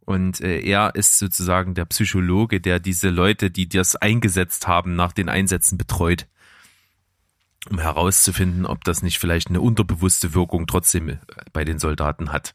[0.00, 5.12] Und äh, er ist sozusagen der Psychologe, der diese Leute, die das eingesetzt haben, nach
[5.12, 6.26] den Einsätzen betreut
[7.68, 11.18] um herauszufinden, ob das nicht vielleicht eine unterbewusste Wirkung trotzdem äh,
[11.52, 12.54] bei den Soldaten hat.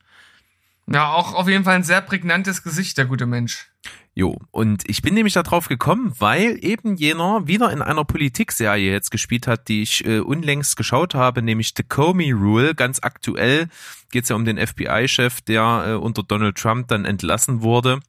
[0.88, 3.72] Ja, auch auf jeden Fall ein sehr prägnantes Gesicht, der gute Mensch.
[4.14, 9.10] Jo, und ich bin nämlich darauf gekommen, weil eben jener wieder in einer Politikserie jetzt
[9.10, 12.76] gespielt hat, die ich äh, unlängst geschaut habe, nämlich The Comey Rule.
[12.76, 13.68] Ganz aktuell
[14.12, 17.99] geht es ja um den FBI-Chef, der äh, unter Donald Trump dann entlassen wurde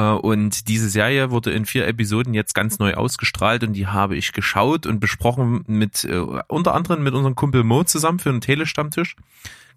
[0.00, 4.32] und diese Serie wurde in vier Episoden jetzt ganz neu ausgestrahlt und die habe ich
[4.32, 6.18] geschaut und besprochen mit äh,
[6.48, 9.16] unter anderem mit unserem Kumpel Mo zusammen für einen Telestammtisch.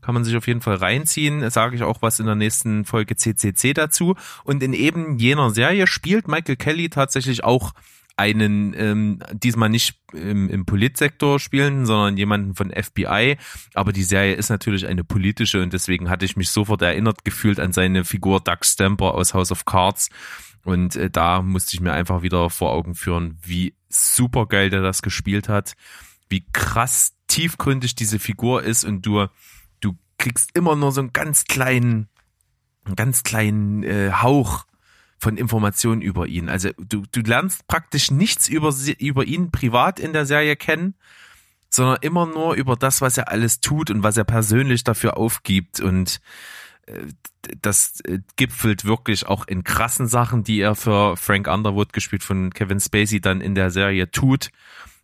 [0.02, 1.48] Kann man sich auf jeden Fall reinziehen.
[1.52, 4.16] Sage ich auch was in der nächsten Folge CCC dazu.
[4.44, 7.74] Und in eben jener Serie spielt Michael Kelly tatsächlich auch
[8.22, 13.38] einen ähm, diesmal nicht im, im Politsektor spielen, sondern jemanden von FBI.
[13.74, 17.60] Aber die Serie ist natürlich eine politische und deswegen hatte ich mich sofort erinnert gefühlt
[17.60, 20.10] an seine Figur Doug Stamper aus House of Cards.
[20.64, 24.82] Und äh, da musste ich mir einfach wieder vor Augen führen, wie super geil der
[24.82, 25.74] das gespielt hat,
[26.30, 29.28] wie krass tiefgründig diese Figur ist und du,
[29.80, 32.10] du kriegst immer nur so einen ganz kleinen,
[32.86, 34.66] einen ganz kleinen äh, Hauch
[35.22, 36.50] von Informationen über ihn.
[36.50, 40.96] Also du, du lernst praktisch nichts über, sie- über ihn privat in der Serie kennen,
[41.70, 45.80] sondern immer nur über das, was er alles tut und was er persönlich dafür aufgibt.
[45.80, 46.20] Und
[46.88, 47.06] äh,
[47.62, 52.50] das äh, gipfelt wirklich auch in krassen Sachen, die er für Frank Underwood, gespielt von
[52.52, 54.50] Kevin Spacey, dann in der Serie tut.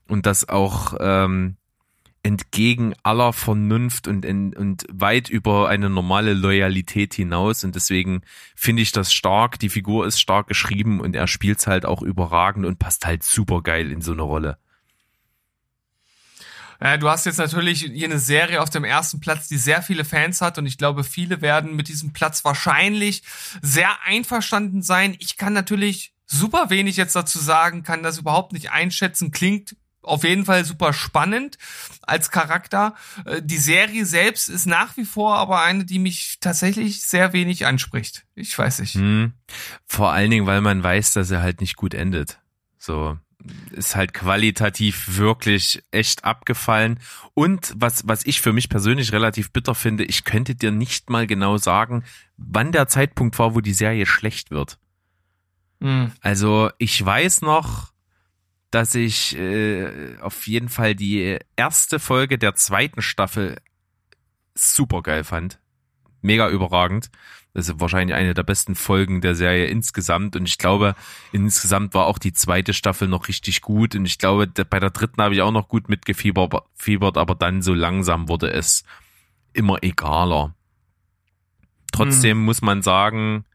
[0.07, 1.57] Und das auch ähm,
[2.27, 7.63] entgegen aller Vernunft und, und weit über eine normale Loyalität hinaus.
[7.63, 8.21] Und deswegen
[8.53, 9.59] finde ich das stark.
[9.59, 13.61] Die Figur ist stark geschrieben und er spielt's halt auch überragend und passt halt super
[13.61, 14.57] geil in so eine Rolle.
[16.99, 20.41] Du hast jetzt natürlich hier eine Serie auf dem ersten Platz, die sehr viele Fans
[20.41, 23.23] hat und ich glaube, viele werden mit diesem Platz wahrscheinlich
[23.61, 25.15] sehr einverstanden sein.
[25.17, 29.77] Ich kann natürlich super wenig jetzt dazu sagen, kann das überhaupt nicht einschätzen, klingt
[30.07, 31.57] auf jeden Fall super spannend
[32.01, 32.95] als Charakter.
[33.25, 37.65] Äh, Die Serie selbst ist nach wie vor aber eine, die mich tatsächlich sehr wenig
[37.65, 38.25] anspricht.
[38.35, 38.95] Ich weiß nicht.
[38.95, 39.33] Hm.
[39.85, 42.39] Vor allen Dingen, weil man weiß, dass er halt nicht gut endet.
[42.77, 43.17] So
[43.71, 46.99] ist halt qualitativ wirklich echt abgefallen.
[47.33, 51.27] Und was, was ich für mich persönlich relativ bitter finde, ich könnte dir nicht mal
[51.27, 52.03] genau sagen,
[52.37, 54.79] wann der Zeitpunkt war, wo die Serie schlecht wird.
[55.81, 56.11] Hm.
[56.21, 57.91] Also ich weiß noch,
[58.71, 63.57] dass ich äh, auf jeden Fall die erste Folge der zweiten Staffel
[64.55, 65.59] super geil fand.
[66.21, 67.09] Mega überragend.
[67.53, 70.35] Das ist wahrscheinlich eine der besten Folgen der Serie insgesamt.
[70.35, 70.95] Und ich glaube,
[71.31, 73.95] insgesamt war auch die zweite Staffel noch richtig gut.
[73.95, 77.61] Und ich glaube, bei der dritten habe ich auch noch gut mitgefiebert, fiebert, aber dann
[77.61, 78.83] so langsam wurde es
[79.53, 80.53] immer egaler.
[81.91, 83.45] Trotzdem muss man sagen,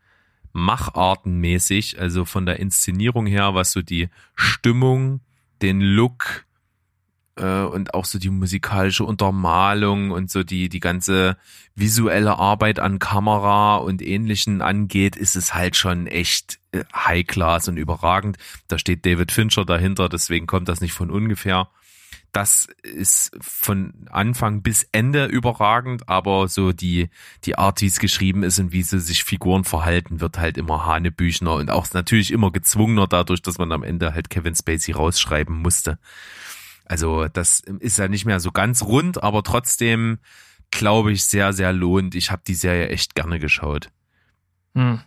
[0.52, 5.20] machartenmäßig, also von der Inszenierung her, was so die Stimmung,
[5.60, 6.44] den Look
[7.36, 11.36] äh, und auch so die musikalische Untermalung und so die die ganze
[11.74, 17.68] visuelle Arbeit an Kamera und ähnlichen angeht, ist es halt schon echt äh, High Class
[17.68, 18.36] und überragend.
[18.68, 21.68] Da steht David Fincher dahinter, deswegen kommt das nicht von ungefähr.
[22.32, 27.10] Das ist von Anfang bis Ende überragend, aber so die,
[27.44, 30.86] die Art, wie es geschrieben ist und wie sie sich Figuren verhalten, wird halt immer
[30.86, 35.54] Hanebüchner und auch natürlich immer gezwungener dadurch, dass man am Ende halt Kevin Spacey rausschreiben
[35.54, 35.98] musste.
[36.86, 40.18] Also das ist ja nicht mehr so ganz rund, aber trotzdem
[40.70, 42.14] glaube ich sehr, sehr lohnt.
[42.14, 43.90] Ich habe die Serie echt gerne geschaut.
[44.74, 45.00] Hm.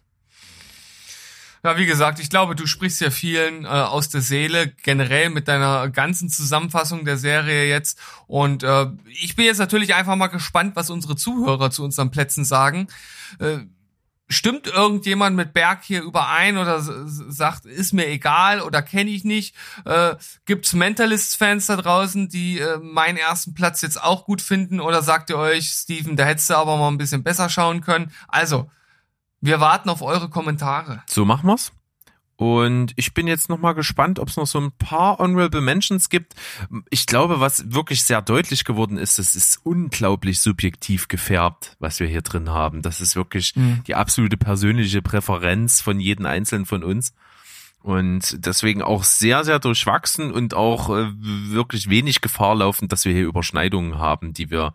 [1.65, 5.47] Ja, wie gesagt, ich glaube, du sprichst ja vielen äh, aus der Seele, generell mit
[5.47, 7.97] deiner ganzen Zusammenfassung der Serie jetzt.
[8.27, 12.45] Und äh, ich bin jetzt natürlich einfach mal gespannt, was unsere Zuhörer zu unseren Plätzen
[12.45, 12.85] sagen.
[13.39, 13.61] Äh,
[14.27, 19.55] stimmt irgendjemand mit Berg hier überein oder sagt, ist mir egal oder kenne ich nicht?
[19.85, 24.79] Äh, gibt's Mentalists-Fans da draußen, die äh, meinen ersten Platz jetzt auch gut finden?
[24.79, 28.11] Oder sagt ihr euch, Steven, da hättest du aber mal ein bisschen besser schauen können?
[28.27, 28.69] Also,
[29.45, 31.03] wir warten auf eure Kommentare.
[31.07, 31.71] So machen wir's.
[32.37, 36.09] Und ich bin jetzt noch mal gespannt, ob es noch so ein paar Honorable Mentions
[36.09, 36.33] gibt.
[36.89, 42.07] Ich glaube, was wirklich sehr deutlich geworden ist, es ist unglaublich subjektiv gefärbt, was wir
[42.07, 42.81] hier drin haben.
[42.81, 43.83] Das ist wirklich Mhm.
[43.87, 47.13] die absolute persönliche Präferenz von jedem Einzelnen von uns.
[47.81, 53.13] Und deswegen auch sehr, sehr durchwachsen und auch äh, wirklich wenig Gefahr laufen, dass wir
[53.13, 54.73] hier Überschneidungen haben, die wir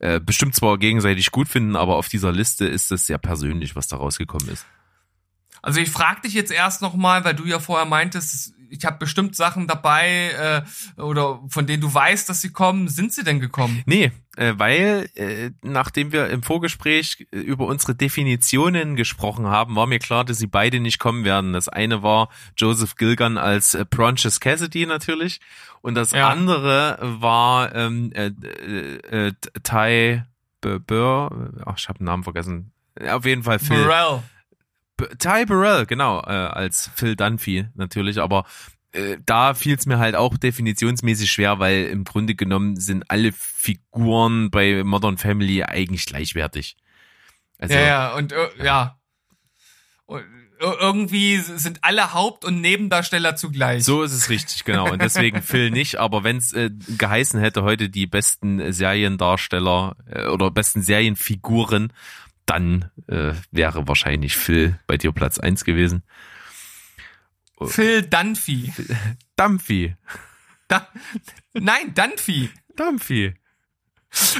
[0.00, 3.86] äh, bestimmt zwar gegenseitig gut finden, aber auf dieser Liste ist es sehr persönlich, was
[3.86, 4.66] da rausgekommen ist.
[5.62, 9.36] Also ich frage dich jetzt erst nochmal, weil du ja vorher meintest, ich habe bestimmt
[9.36, 10.64] Sachen dabei
[10.98, 12.88] äh, oder von denen du weißt, dass sie kommen.
[12.88, 13.82] Sind sie denn gekommen?
[13.86, 19.86] Nee, äh, weil äh, nachdem wir im Vorgespräch äh, über unsere Definitionen gesprochen haben, war
[19.86, 21.52] mir klar, dass sie beide nicht kommen werden.
[21.52, 25.40] Das eine war Joseph Gilgan als äh, Bronches Cassidy natürlich
[25.82, 26.28] und das Ja.
[26.28, 30.22] andere war ähm, äh, äh, äh, Ty
[30.86, 32.72] Burr, ach, ich habe den Namen vergessen.
[33.08, 33.82] Auf jeden Fall Phil.
[33.84, 34.22] Burrell.
[35.18, 38.44] Ty Burrell, genau, äh, als Phil Dunphy natürlich, aber
[38.92, 43.32] äh, da fiel es mir halt auch definitionsmäßig schwer, weil im Grunde genommen sind alle
[43.32, 46.76] Figuren bei Modern Family eigentlich gleichwertig.
[47.58, 48.98] Also, ja, ja, und äh, ja.
[50.06, 50.24] Und,
[50.62, 53.84] irgendwie sind alle Haupt- und Nebendarsteller zugleich.
[53.84, 54.90] So ist es richtig, genau.
[54.92, 55.96] Und deswegen Phil nicht.
[55.96, 61.92] Aber wenn es äh, geheißen hätte, heute die besten Seriendarsteller äh, oder besten Serienfiguren,
[62.46, 66.02] dann äh, wäre wahrscheinlich Phil bei dir Platz eins gewesen.
[67.66, 68.72] Phil Dunphy.
[69.36, 69.96] Dumphy.
[70.68, 70.88] Da,
[71.52, 72.50] nein, Dunphy.
[72.76, 73.34] Dumphy.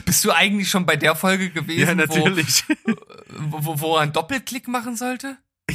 [0.04, 2.64] Bist du eigentlich schon bei der Folge gewesen, Ja, natürlich.
[3.28, 5.36] Wo, wo, wo er einen Doppelklick machen sollte?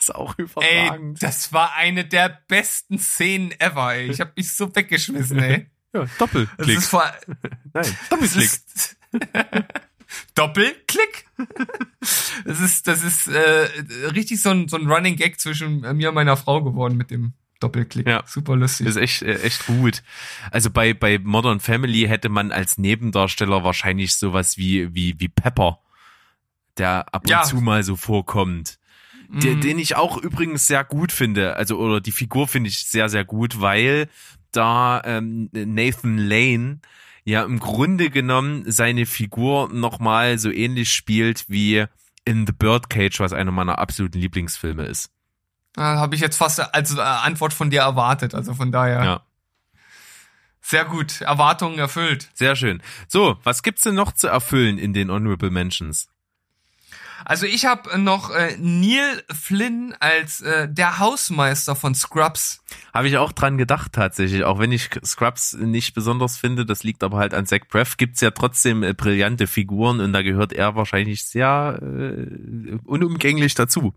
[0.00, 1.22] ist auch Ey, überragend.
[1.22, 4.10] das war eine der besten Szenen ever, ey.
[4.10, 5.70] Ich hab mich so weggeschmissen, ey.
[5.92, 6.78] Ja, Das Doppelklick.
[6.78, 7.04] ist vor,
[7.72, 8.50] Nein, das Doppelklick.
[10.34, 11.26] Doppelklick.
[12.44, 13.68] Das ist, das ist äh,
[14.14, 17.32] richtig so ein, so ein Running Gag zwischen mir und meiner Frau geworden mit dem
[17.60, 18.06] Doppelklick.
[18.06, 18.22] Ja.
[18.26, 18.86] Super lustig.
[18.86, 20.02] Ist echt, äh, echt gut.
[20.50, 25.80] Also bei, bei Modern Family hätte man als Nebendarsteller wahrscheinlich sowas wie, wie, wie Pepper,
[26.78, 27.42] der ab und Ja.
[27.42, 28.78] zu mal so vorkommt.
[29.30, 29.60] Der, Mhm.
[29.60, 33.26] den ich auch übrigens sehr gut finde, also oder die Figur finde ich sehr, sehr
[33.26, 34.08] gut, weil
[34.52, 36.80] da ähm, Nathan Lane
[37.28, 41.84] ja im Grunde genommen seine Figur nochmal so ähnlich spielt wie
[42.24, 45.10] in The Birdcage, was einer meiner absoluten Lieblingsfilme ist.
[45.76, 48.34] Habe ich jetzt fast als äh, Antwort von dir erwartet.
[48.34, 49.20] Also von daher ja.
[50.62, 51.20] sehr gut.
[51.20, 52.30] Erwartungen erfüllt.
[52.32, 52.82] Sehr schön.
[53.08, 56.08] So, was gibt's denn noch zu erfüllen in den Honorable Mentions?
[57.24, 62.62] Also ich habe noch äh, Neil Flynn als äh, der Hausmeister von Scrubs.
[62.94, 67.02] Habe ich auch dran gedacht tatsächlich, auch wenn ich Scrubs nicht besonders finde, das liegt
[67.02, 70.76] aber halt an Zach Braff, gibt's ja trotzdem äh, brillante Figuren und da gehört er
[70.76, 73.94] wahrscheinlich sehr äh, unumgänglich dazu.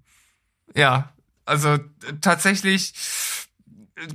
[0.76, 1.12] Ja,
[1.46, 1.80] also äh,
[2.22, 2.94] tatsächlich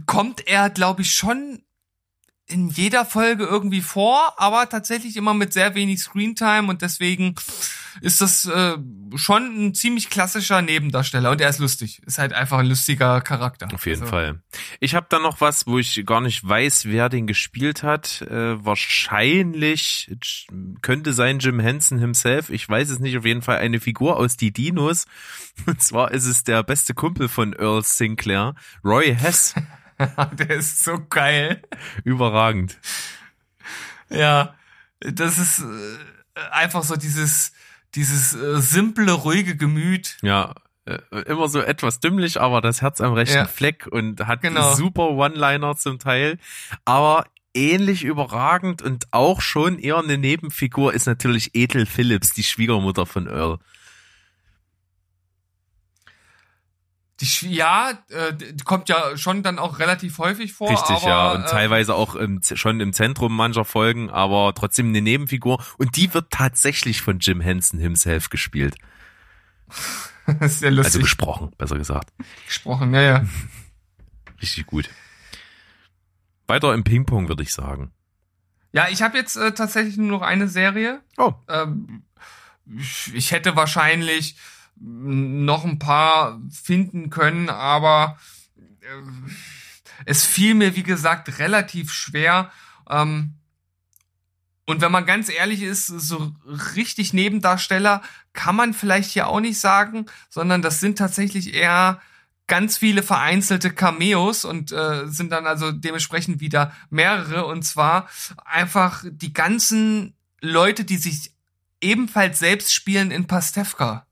[0.06, 1.62] kommt er, glaube ich, schon
[2.48, 7.34] in jeder Folge irgendwie vor, aber tatsächlich immer mit sehr wenig Screentime und deswegen
[8.02, 8.76] ist das äh,
[9.14, 12.02] schon ein ziemlich klassischer Nebendarsteller und er ist lustig.
[12.06, 13.68] Ist halt einfach ein lustiger Charakter.
[13.72, 14.42] Auf jeden Also, Fall.
[14.80, 18.20] Ich habe da noch was, wo ich gar nicht weiß, wer den gespielt hat.
[18.22, 20.14] Äh, wahrscheinlich
[20.82, 22.50] könnte sein Jim Henson himself.
[22.50, 23.16] Ich weiß es nicht.
[23.16, 25.06] Auf jeden Fall eine Figur aus die Dinos.
[25.66, 29.54] Und zwar ist es der beste Kumpel von Earl Sinclair, Roy Hess.
[30.32, 31.62] Der ist so geil.
[32.04, 32.78] Überragend.
[34.10, 34.54] Ja,
[35.00, 37.52] das ist äh, einfach so dieses
[37.94, 40.18] dieses äh, simple, ruhige Gemüt.
[40.22, 43.46] Ja, äh, immer so etwas dümmlich, aber das Herz am rechten Ja.
[43.46, 44.74] Fleck und hat Genau.
[44.74, 46.38] super One-Liner zum Teil.
[46.84, 47.24] Aber
[47.54, 53.26] ähnlich überragend und auch schon eher eine Nebenfigur ist natürlich Ethel Phillips, die Schwiegermutter von
[53.26, 53.58] Earl.
[57.20, 60.70] Die, ja, äh, die kommt ja schon dann auch relativ häufig vor.
[60.70, 61.32] Richtig, aber, ja.
[61.32, 65.64] Und äh, teilweise auch im, schon im Zentrum mancher Folgen, aber trotzdem eine Nebenfigur.
[65.78, 68.76] Und die wird tatsächlich von Jim Henson himself gespielt.
[70.40, 72.12] ist sehr Also lustig gesprochen, besser gesagt.
[72.46, 72.92] gesprochen.
[72.92, 73.24] Ja, ja.
[74.42, 74.90] Richtig gut.
[76.46, 77.92] Weiter im Ping-Pong, würde ich sagen.
[78.72, 81.00] Ja, ich habe jetzt äh, tatsächlich nur noch eine Serie.
[81.16, 82.02] Oh, Ähm,
[83.14, 84.36] ich hätte wahrscheinlich
[84.78, 88.18] noch ein paar finden können, aber
[88.80, 88.86] äh,
[90.04, 92.50] es fiel mir, wie gesagt, relativ schwer.
[92.88, 93.34] Ähm,
[94.66, 96.34] und wenn man ganz ehrlich ist, so
[96.74, 98.02] richtig Nebendarsteller
[98.32, 102.00] kann man vielleicht hier auch nicht sagen, sondern das sind tatsächlich eher
[102.48, 108.08] ganz viele vereinzelte Cameos und äh, sind dann also dementsprechend wieder mehrere und zwar
[108.44, 111.32] einfach die ganzen Leute, die sich
[111.80, 114.06] ebenfalls selbst spielen in Pastewka.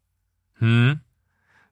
[0.59, 1.01] Hm.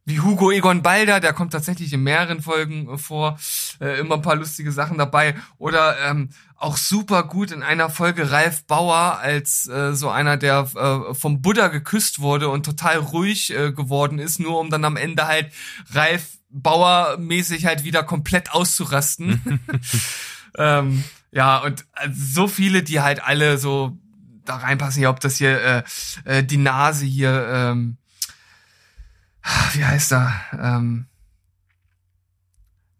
[0.04, 3.38] Wie Hugo Egon Balder, der kommt tatsächlich in mehreren Folgen äh, vor,
[3.80, 5.36] äh, immer ein paar lustige Sachen dabei.
[5.58, 10.68] Oder ähm, auch super gut in einer Folge Ralf Bauer als äh, so einer, der
[10.74, 14.96] äh, vom Buddha geküsst wurde und total ruhig äh, geworden ist, nur um dann am
[14.96, 15.52] Ende halt
[15.92, 19.60] Ralf Bauer mäßig halt wieder komplett auszurasten.
[20.58, 23.96] ähm, ja, und äh, so viele, die halt alle so
[24.44, 25.82] da reinpassen, hier, ob das hier äh,
[26.24, 27.98] äh, die Nase hier, ähm,
[29.72, 30.32] wie heißt er?
[30.58, 31.06] Ähm,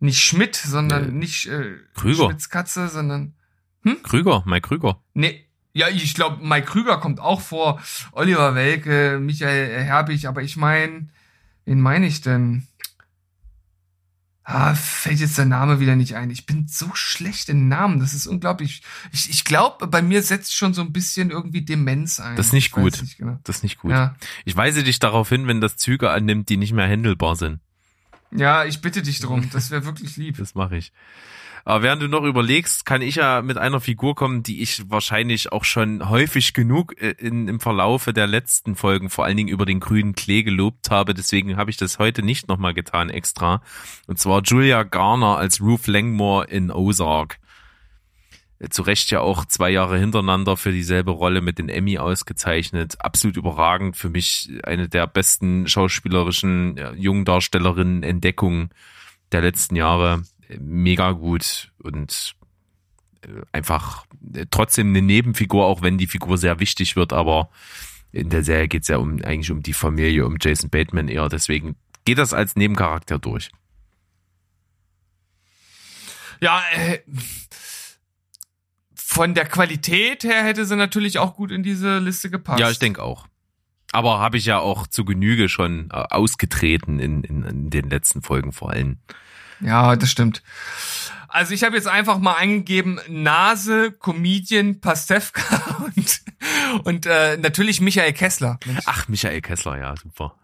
[0.01, 2.25] nicht Schmidt, sondern Äh, nicht äh, Krüger.
[2.27, 3.35] Schmidts Katze, sondern
[4.03, 5.01] Krüger, Mike Krüger.
[5.15, 7.81] nee, ja, ich glaube, Mike Krüger kommt auch vor,
[8.13, 11.09] Oliver Welke, Michael Herbig, aber ich meine,
[11.65, 12.67] wen meine ich denn?
[14.45, 16.31] Ah, fällt jetzt der Name wieder nicht ein.
[16.31, 18.83] Ich bin so schlecht in Namen, das ist unglaublich.
[19.13, 22.35] Ich, ich glaube, bei mir setzt schon so ein bisschen irgendwie Demenz ein.
[22.35, 23.01] Das ist nicht gut.
[23.01, 23.39] Nicht genau.
[23.45, 23.93] Das ist nicht gut.
[23.93, 24.17] Ja.
[24.45, 27.61] Ich weise dich darauf hin, wenn das Züge annimmt, die nicht mehr handelbar sind.
[28.33, 29.49] ja, ich bitte dich drum.
[29.53, 30.39] Das wäre wirklich lieb.
[30.39, 30.93] Das mache ich.
[31.65, 35.53] Aber während du noch überlegst, kann ich ja mit einer Figur kommen, die ich wahrscheinlich
[35.53, 39.67] auch schon häufig genug äh, in, im Verlaufe der letzten Folgen vor allen Dingen über
[39.67, 41.15] den grünen Klee gelobt habe.
[41.15, 43.63] Deswegen habe ich das heute nicht nochmal getan extra.
[44.07, 47.39] Und zwar Julia Garner als Ruth Langmore in Ozark.
[48.59, 52.97] Äh, Zu Recht ja auch zwei Jahre hintereinander für dieselbe Rolle mit den Emmy ausgezeichnet.
[52.99, 53.97] Absolut überragend.
[53.97, 58.71] Für mich eine der besten schauspielerischen ja, Jungdarstellerinnen Entdeckungen
[59.31, 60.25] der letzten Jahre.
[60.61, 62.35] Mega gut und
[63.23, 67.51] äh, einfach äh, trotzdem eine Nebenfigur, auch wenn die Figur sehr wichtig wird, aber
[68.13, 71.29] in der Serie geht es ja um eigentlich um die Familie, um Jason Bateman eher.
[71.29, 73.51] Deswegen geht das als Nebencharakter durch.
[76.41, 76.99] Ja, äh,
[78.95, 82.61] von der Qualität her hätte sie natürlich auch gut in diese Liste gepasst.
[82.61, 83.27] Ja, ich denke auch.
[83.93, 88.23] Aber habe ich ja auch zu Genüge schon äh, ausgetreten in, in, in den letzten
[88.23, 88.99] Folgen vor allem.
[89.63, 90.43] Ja, das stimmt.
[91.29, 96.23] Also ich habe jetzt einfach mal eingegeben Nase, Comedian, Pastewka und,
[96.85, 98.59] und äh, natürlich Michael Kessler.
[98.67, 98.85] Mensch.
[98.87, 100.37] Ach, Michael Kessler, ja, super.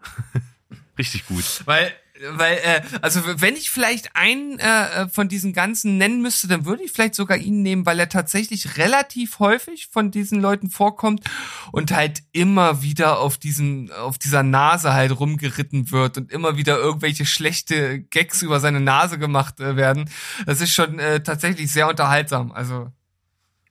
[0.97, 1.61] Richtig gut.
[1.65, 1.93] Weil
[2.31, 6.83] weil, äh, also wenn ich vielleicht einen äh, von diesen ganzen nennen müsste, dann würde
[6.83, 11.23] ich vielleicht sogar ihn nehmen, weil er tatsächlich relativ häufig von diesen Leuten vorkommt
[11.71, 16.77] und halt immer wieder auf diesen, auf dieser Nase halt rumgeritten wird und immer wieder
[16.77, 20.09] irgendwelche schlechte Gags über seine Nase gemacht äh, werden.
[20.45, 22.51] Das ist schon äh, tatsächlich sehr unterhaltsam.
[22.51, 22.91] Also.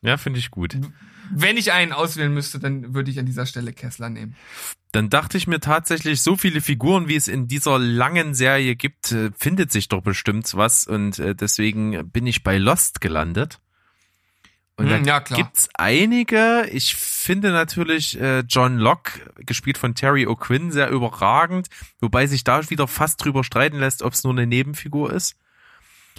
[0.01, 0.79] Ja, finde ich gut.
[1.31, 4.37] Wenn ich einen auswählen müsste, dann würde ich an dieser Stelle Kessler nehmen
[4.93, 9.13] dann dachte ich mir tatsächlich, so viele Figuren, wie es in dieser langen Serie gibt,
[9.13, 13.61] äh, findet sich doch bestimmt was und äh, deswegen bin ich bei Lost gelandet.
[14.77, 16.69] Und hm, da ja, gibt's einige.
[16.71, 21.69] Ich finde natürlich äh, John Locke, gespielt von Terry O'Quinn, sehr überragend,
[22.01, 25.37] wobei sich da wieder fast drüber streiten lässt, ob es nur eine Nebenfigur ist.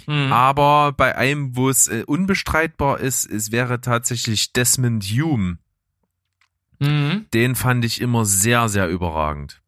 [0.04, 0.32] Hm.
[0.32, 5.58] Aber bei einem, wo es äh, unbestreitbar ist, es wäre tatsächlich Desmond Hume
[6.80, 7.26] Mhm.
[7.32, 9.62] Den fand ich immer sehr, sehr überragend.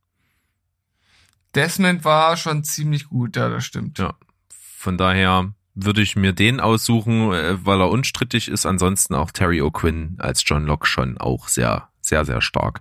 [1.55, 3.99] Desmond war schon ziemlich gut, ja, das stimmt.
[3.99, 4.15] Ja,
[4.49, 8.67] von daher würde ich mir den aussuchen, äh, weil er unstrittig ist.
[8.67, 12.81] Ansonsten auch Terry O'Quinn als John Locke schon auch sehr, sehr, sehr stark.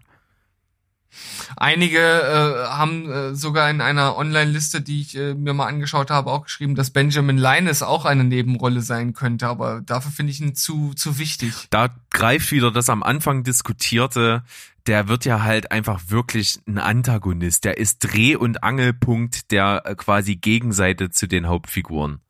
[1.57, 6.31] Einige äh, haben äh, sogar in einer Online-Liste, die ich äh, mir mal angeschaut habe,
[6.31, 10.55] auch geschrieben, dass Benjamin Linus auch eine Nebenrolle sein könnte, aber dafür finde ich ihn
[10.55, 11.53] zu, zu wichtig.
[11.69, 14.43] Da greift wieder das am Anfang diskutierte,
[14.87, 17.65] der wird ja halt einfach wirklich ein Antagonist.
[17.65, 22.21] Der ist Dreh- und Angelpunkt der äh, quasi Gegenseite zu den Hauptfiguren.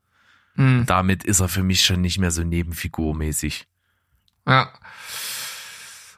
[0.56, 0.86] Hm.
[0.86, 3.68] Damit ist er für mich schon nicht mehr so nebenfigurmäßig.
[4.48, 4.74] Ja.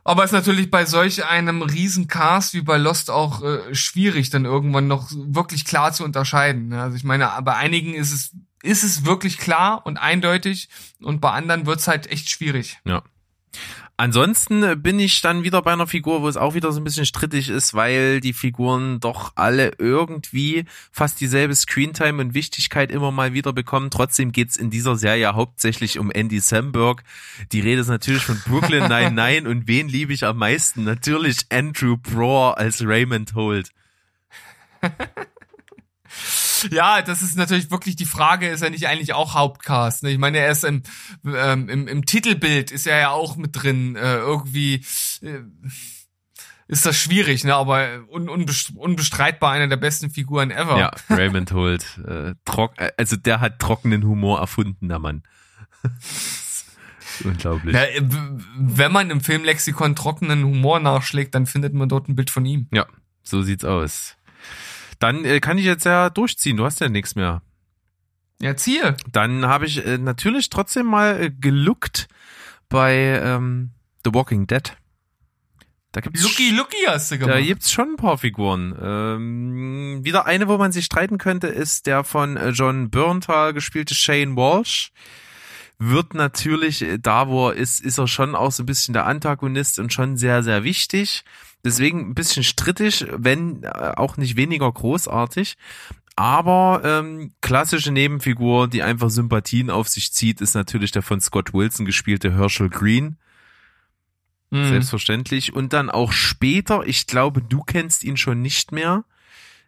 [0.04, 4.30] Aber es ist natürlich bei solch einem riesen Cast wie bei Lost auch äh, schwierig,
[4.30, 6.70] dann irgendwann noch wirklich klar zu unterscheiden.
[6.70, 6.82] Ne?
[6.82, 10.70] Also ich meine, bei einigen ist es ist es wirklich klar und eindeutig
[11.02, 12.80] und bei anderen wird's halt echt schwierig.
[12.86, 13.04] Ja.
[13.96, 17.06] Ansonsten bin ich dann wieder bei einer Figur, wo es auch wieder so ein bisschen
[17.06, 23.34] strittig ist, weil die Figuren doch alle irgendwie fast dieselbe Screentime und Wichtigkeit immer mal
[23.34, 23.92] wieder bekommen.
[23.92, 27.04] Trotzdem geht's in dieser Serie hauptsächlich um Andy Samberg.
[27.52, 30.84] Die Rede ist natürlich von Brooklyn Nein Nein und wen liebe ich am meisten?
[30.84, 33.70] Natürlich Andrew Broer als Raymond Holt.
[36.72, 40.04] Ja, das ist natürlich wirklich die Frage, ist er nicht eigentlich auch Hauptcast?
[40.04, 40.12] Ne?
[40.12, 40.84] Ich meine, er ist im,
[41.26, 43.96] ähm, im, im Titelbild ist er ja auch mit drin.
[43.96, 44.86] Äh, irgendwie
[45.22, 45.42] äh,
[46.68, 47.56] ist das schwierig, ne?
[47.56, 50.80] Aber un, unbestreitbar einer der besten Figuren ever.
[50.80, 52.00] Ja, Raymond Holt.
[52.08, 55.24] Äh, trock, äh, also der hat trockenen Humor erfunden, der Mann.
[57.24, 57.76] Unglaublich.
[57.76, 57.84] Ja,
[58.58, 62.68] wenn man im Filmlexikon trockenen Humor nachschlägt, dann findet man dort ein Bild von ihm.
[62.72, 62.88] Ja,
[63.22, 64.16] so sieht's aus.
[65.04, 66.56] Dann äh, kann ich jetzt ja durchziehen.
[66.56, 67.42] Du hast ja nichts mehr.
[68.40, 68.96] Ja, ziehe.
[69.12, 72.08] Dann habe ich äh, natürlich trotzdem mal äh, geluckt
[72.70, 73.72] bei ähm,
[74.06, 74.78] The Walking Dead.
[75.92, 77.36] Da gibt's Lucky Lucky hast du gemacht.
[77.36, 78.74] Da gibt's schon ein paar Figuren.
[78.82, 83.96] Ähm, wieder eine, wo man sich streiten könnte, ist der von äh, John Burntal gespielte
[83.96, 84.94] Shane Walsh.
[85.80, 89.06] Wird natürlich, äh, da wo er ist, ist er schon auch so ein bisschen der
[89.06, 91.26] Antagonist und schon sehr, sehr wichtig.
[91.64, 95.56] Deswegen ein bisschen strittig, wenn äh, auch nicht weniger großartig.
[96.16, 101.54] Aber ähm, klassische Nebenfigur, die einfach Sympathien auf sich zieht, ist natürlich der von Scott
[101.54, 103.18] Wilson gespielte Herschel Green.
[104.52, 104.70] Mhm.
[104.70, 105.54] Selbstverständlich.
[105.54, 109.06] Und dann auch später, ich glaube, du kennst ihn schon nicht mehr,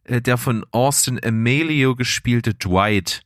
[0.04, 3.25] äh, der von Austin Amelio gespielte Dwight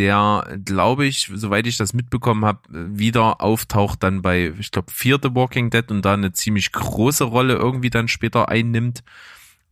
[0.00, 5.34] der, glaube ich, soweit ich das mitbekommen habe, wieder auftaucht dann bei, ich glaube, vierte
[5.34, 9.04] Walking Dead und da eine ziemlich große Rolle irgendwie dann später einnimmt.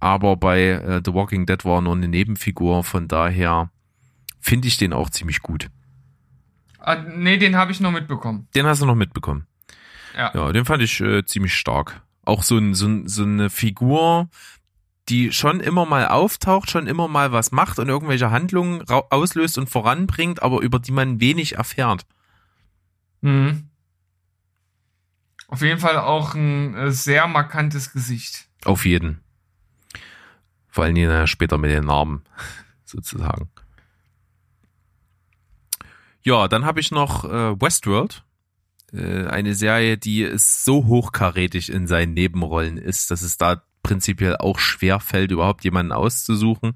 [0.00, 3.70] Aber bei äh, The Walking Dead war er nur eine Nebenfigur, von daher
[4.38, 5.70] finde ich den auch ziemlich gut.
[6.78, 8.48] Ah, nee, den habe ich noch mitbekommen.
[8.54, 9.46] Den hast du noch mitbekommen.
[10.14, 10.30] Ja.
[10.34, 12.02] Ja, den fand ich äh, ziemlich stark.
[12.26, 14.28] Auch so, ein, so, so eine Figur,
[15.08, 19.68] die schon immer mal auftaucht, schon immer mal was macht und irgendwelche Handlungen auslöst und
[19.68, 22.06] voranbringt, aber über die man wenig erfährt.
[23.20, 23.68] Mhm.
[25.48, 28.48] Auf jeden Fall auch ein äh, sehr markantes Gesicht.
[28.64, 29.20] Auf jeden.
[30.68, 32.22] Vor allem ja später mit den Narben,
[32.84, 33.48] sozusagen.
[36.22, 38.24] Ja, dann habe ich noch äh, Westworld.
[38.92, 44.58] Äh, eine Serie, die so hochkarätig in seinen Nebenrollen ist, dass es da prinzipiell auch
[44.58, 46.74] schwer fällt, überhaupt jemanden auszusuchen.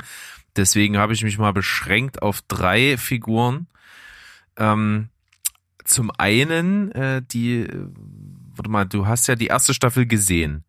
[0.57, 3.67] Deswegen habe ich mich mal beschränkt auf drei Figuren.
[4.57, 5.11] Ähm,
[5.85, 7.87] zum einen äh, die, äh,
[8.57, 10.65] warte mal, du hast ja die erste Staffel gesehen.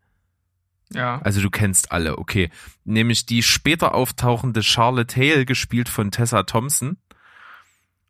[0.92, 1.22] Ja.
[1.22, 2.50] Also du kennst alle, okay.
[2.84, 6.98] Nämlich die später auftauchende Charlotte Hale, gespielt von Tessa Thompson.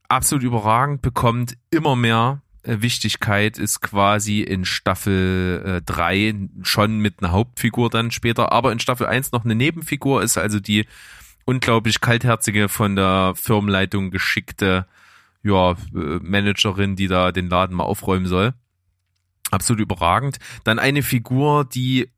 [0.10, 7.32] Absolut überragend, bekommt immer mehr Wichtigkeit, ist quasi in Staffel 3 äh, schon mit einer
[7.32, 10.86] Hauptfigur dann später, aber in Staffel 1 noch eine Nebenfigur, ist also die
[11.45, 14.86] unglaublich kaltherzige, von der Firmenleitung geschickte
[15.43, 18.53] ja, äh, Managerin, die da den Laden mal aufräumen soll.
[19.51, 20.39] Absolut überragend.
[20.64, 22.09] Dann eine Figur, die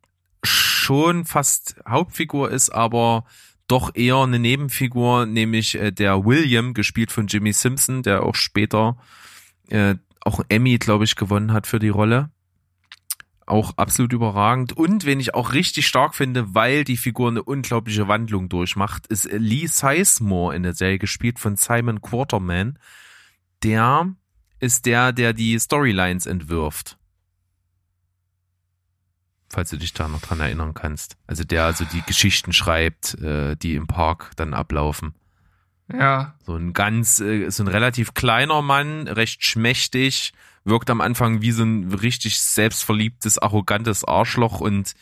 [0.43, 3.25] schon fast Hauptfigur ist, aber
[3.67, 8.97] doch eher eine Nebenfigur, nämlich äh, der William, gespielt von Jimmy Simpson, der auch später
[10.25, 12.29] auch Emmy, glaube ich, gewonnen hat für die Rolle.
[13.45, 14.73] Auch absolut überragend.
[14.73, 19.29] Und wen ich auch richtig stark finde, weil die Figur eine unglaubliche Wandlung durchmacht, ist
[19.31, 22.77] Lee Sizemore in der Serie, gespielt von Simon Quarterman.
[23.63, 24.13] Der
[24.59, 26.97] ist der, der die Storylines entwirft
[29.55, 31.17] falls du dich da noch dran erinnern kannst.
[31.27, 35.15] Also der also die Geschichten schreibt, äh, die im Park dann ablaufen.
[35.91, 36.35] Ja.
[36.45, 40.33] So ein ganz, äh, so ein relativ kleiner Mann, recht schmächtig,
[40.63, 44.93] wirkt am Anfang wie so ein richtig selbstverliebtes, arrogantes Arschloch und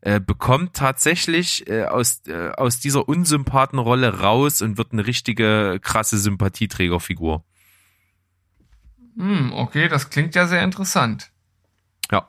[0.00, 6.18] äh, bekommt tatsächlich äh, aus, äh, aus dieser Unsympathenrolle raus und wird eine richtige krasse
[6.18, 7.44] Sympathieträgerfigur.
[9.16, 11.30] Hm, okay, das klingt ja sehr interessant.
[12.10, 12.26] Ja,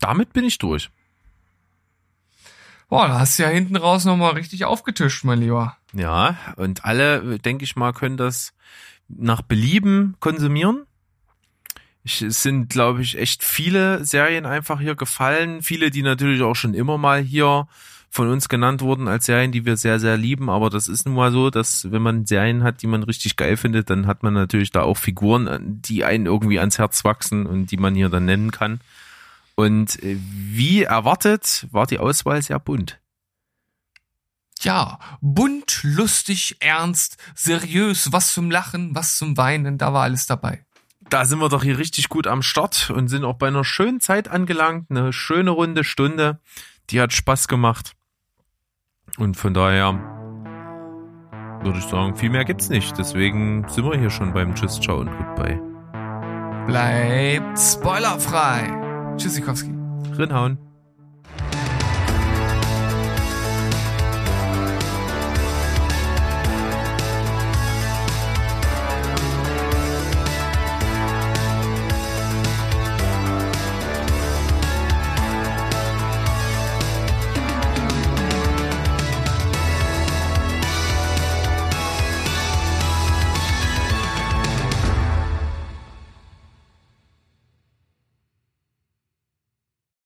[0.00, 0.90] damit bin ich durch.
[2.88, 5.76] Boah, da hast du ja hinten raus nochmal richtig aufgetischt, mein Lieber.
[5.96, 8.52] Ja, und alle, denke ich mal, können das
[9.08, 10.84] nach Belieben konsumieren.
[12.04, 15.62] Es sind, glaube ich, echt viele Serien einfach hier gefallen.
[15.62, 17.66] Viele, die natürlich auch schon immer mal hier
[18.10, 20.50] von uns genannt wurden als Serien, die wir sehr, sehr lieben.
[20.50, 23.56] Aber das ist nun mal so, dass wenn man Serien hat, die man richtig geil
[23.56, 27.70] findet, dann hat man natürlich da auch Figuren, die einen irgendwie ans Herz wachsen und
[27.70, 28.80] die man hier dann nennen kann.
[29.54, 33.00] Und äh, wie erwartet war die Auswahl sehr bunt.
[34.60, 40.64] Ja, bunt, lustig, ernst, seriös, was zum Lachen, was zum Weinen, da war alles dabei.
[41.08, 44.00] Da sind wir doch hier richtig gut am Start und sind auch bei einer schönen
[44.00, 44.90] Zeit angelangt.
[44.90, 46.40] Eine schöne runde Stunde.
[46.90, 47.92] Die hat Spaß gemacht.
[49.16, 49.94] Und von daher
[51.62, 52.98] würde ich sagen, viel mehr gibt's nicht.
[52.98, 55.60] Deswegen sind wir hier schon beim Tschüss, Ciao und Goodbye.
[56.66, 59.14] Bleibt spoilerfrei.
[59.16, 59.72] Tschüssikowski.
[60.18, 60.65] Rinhauen.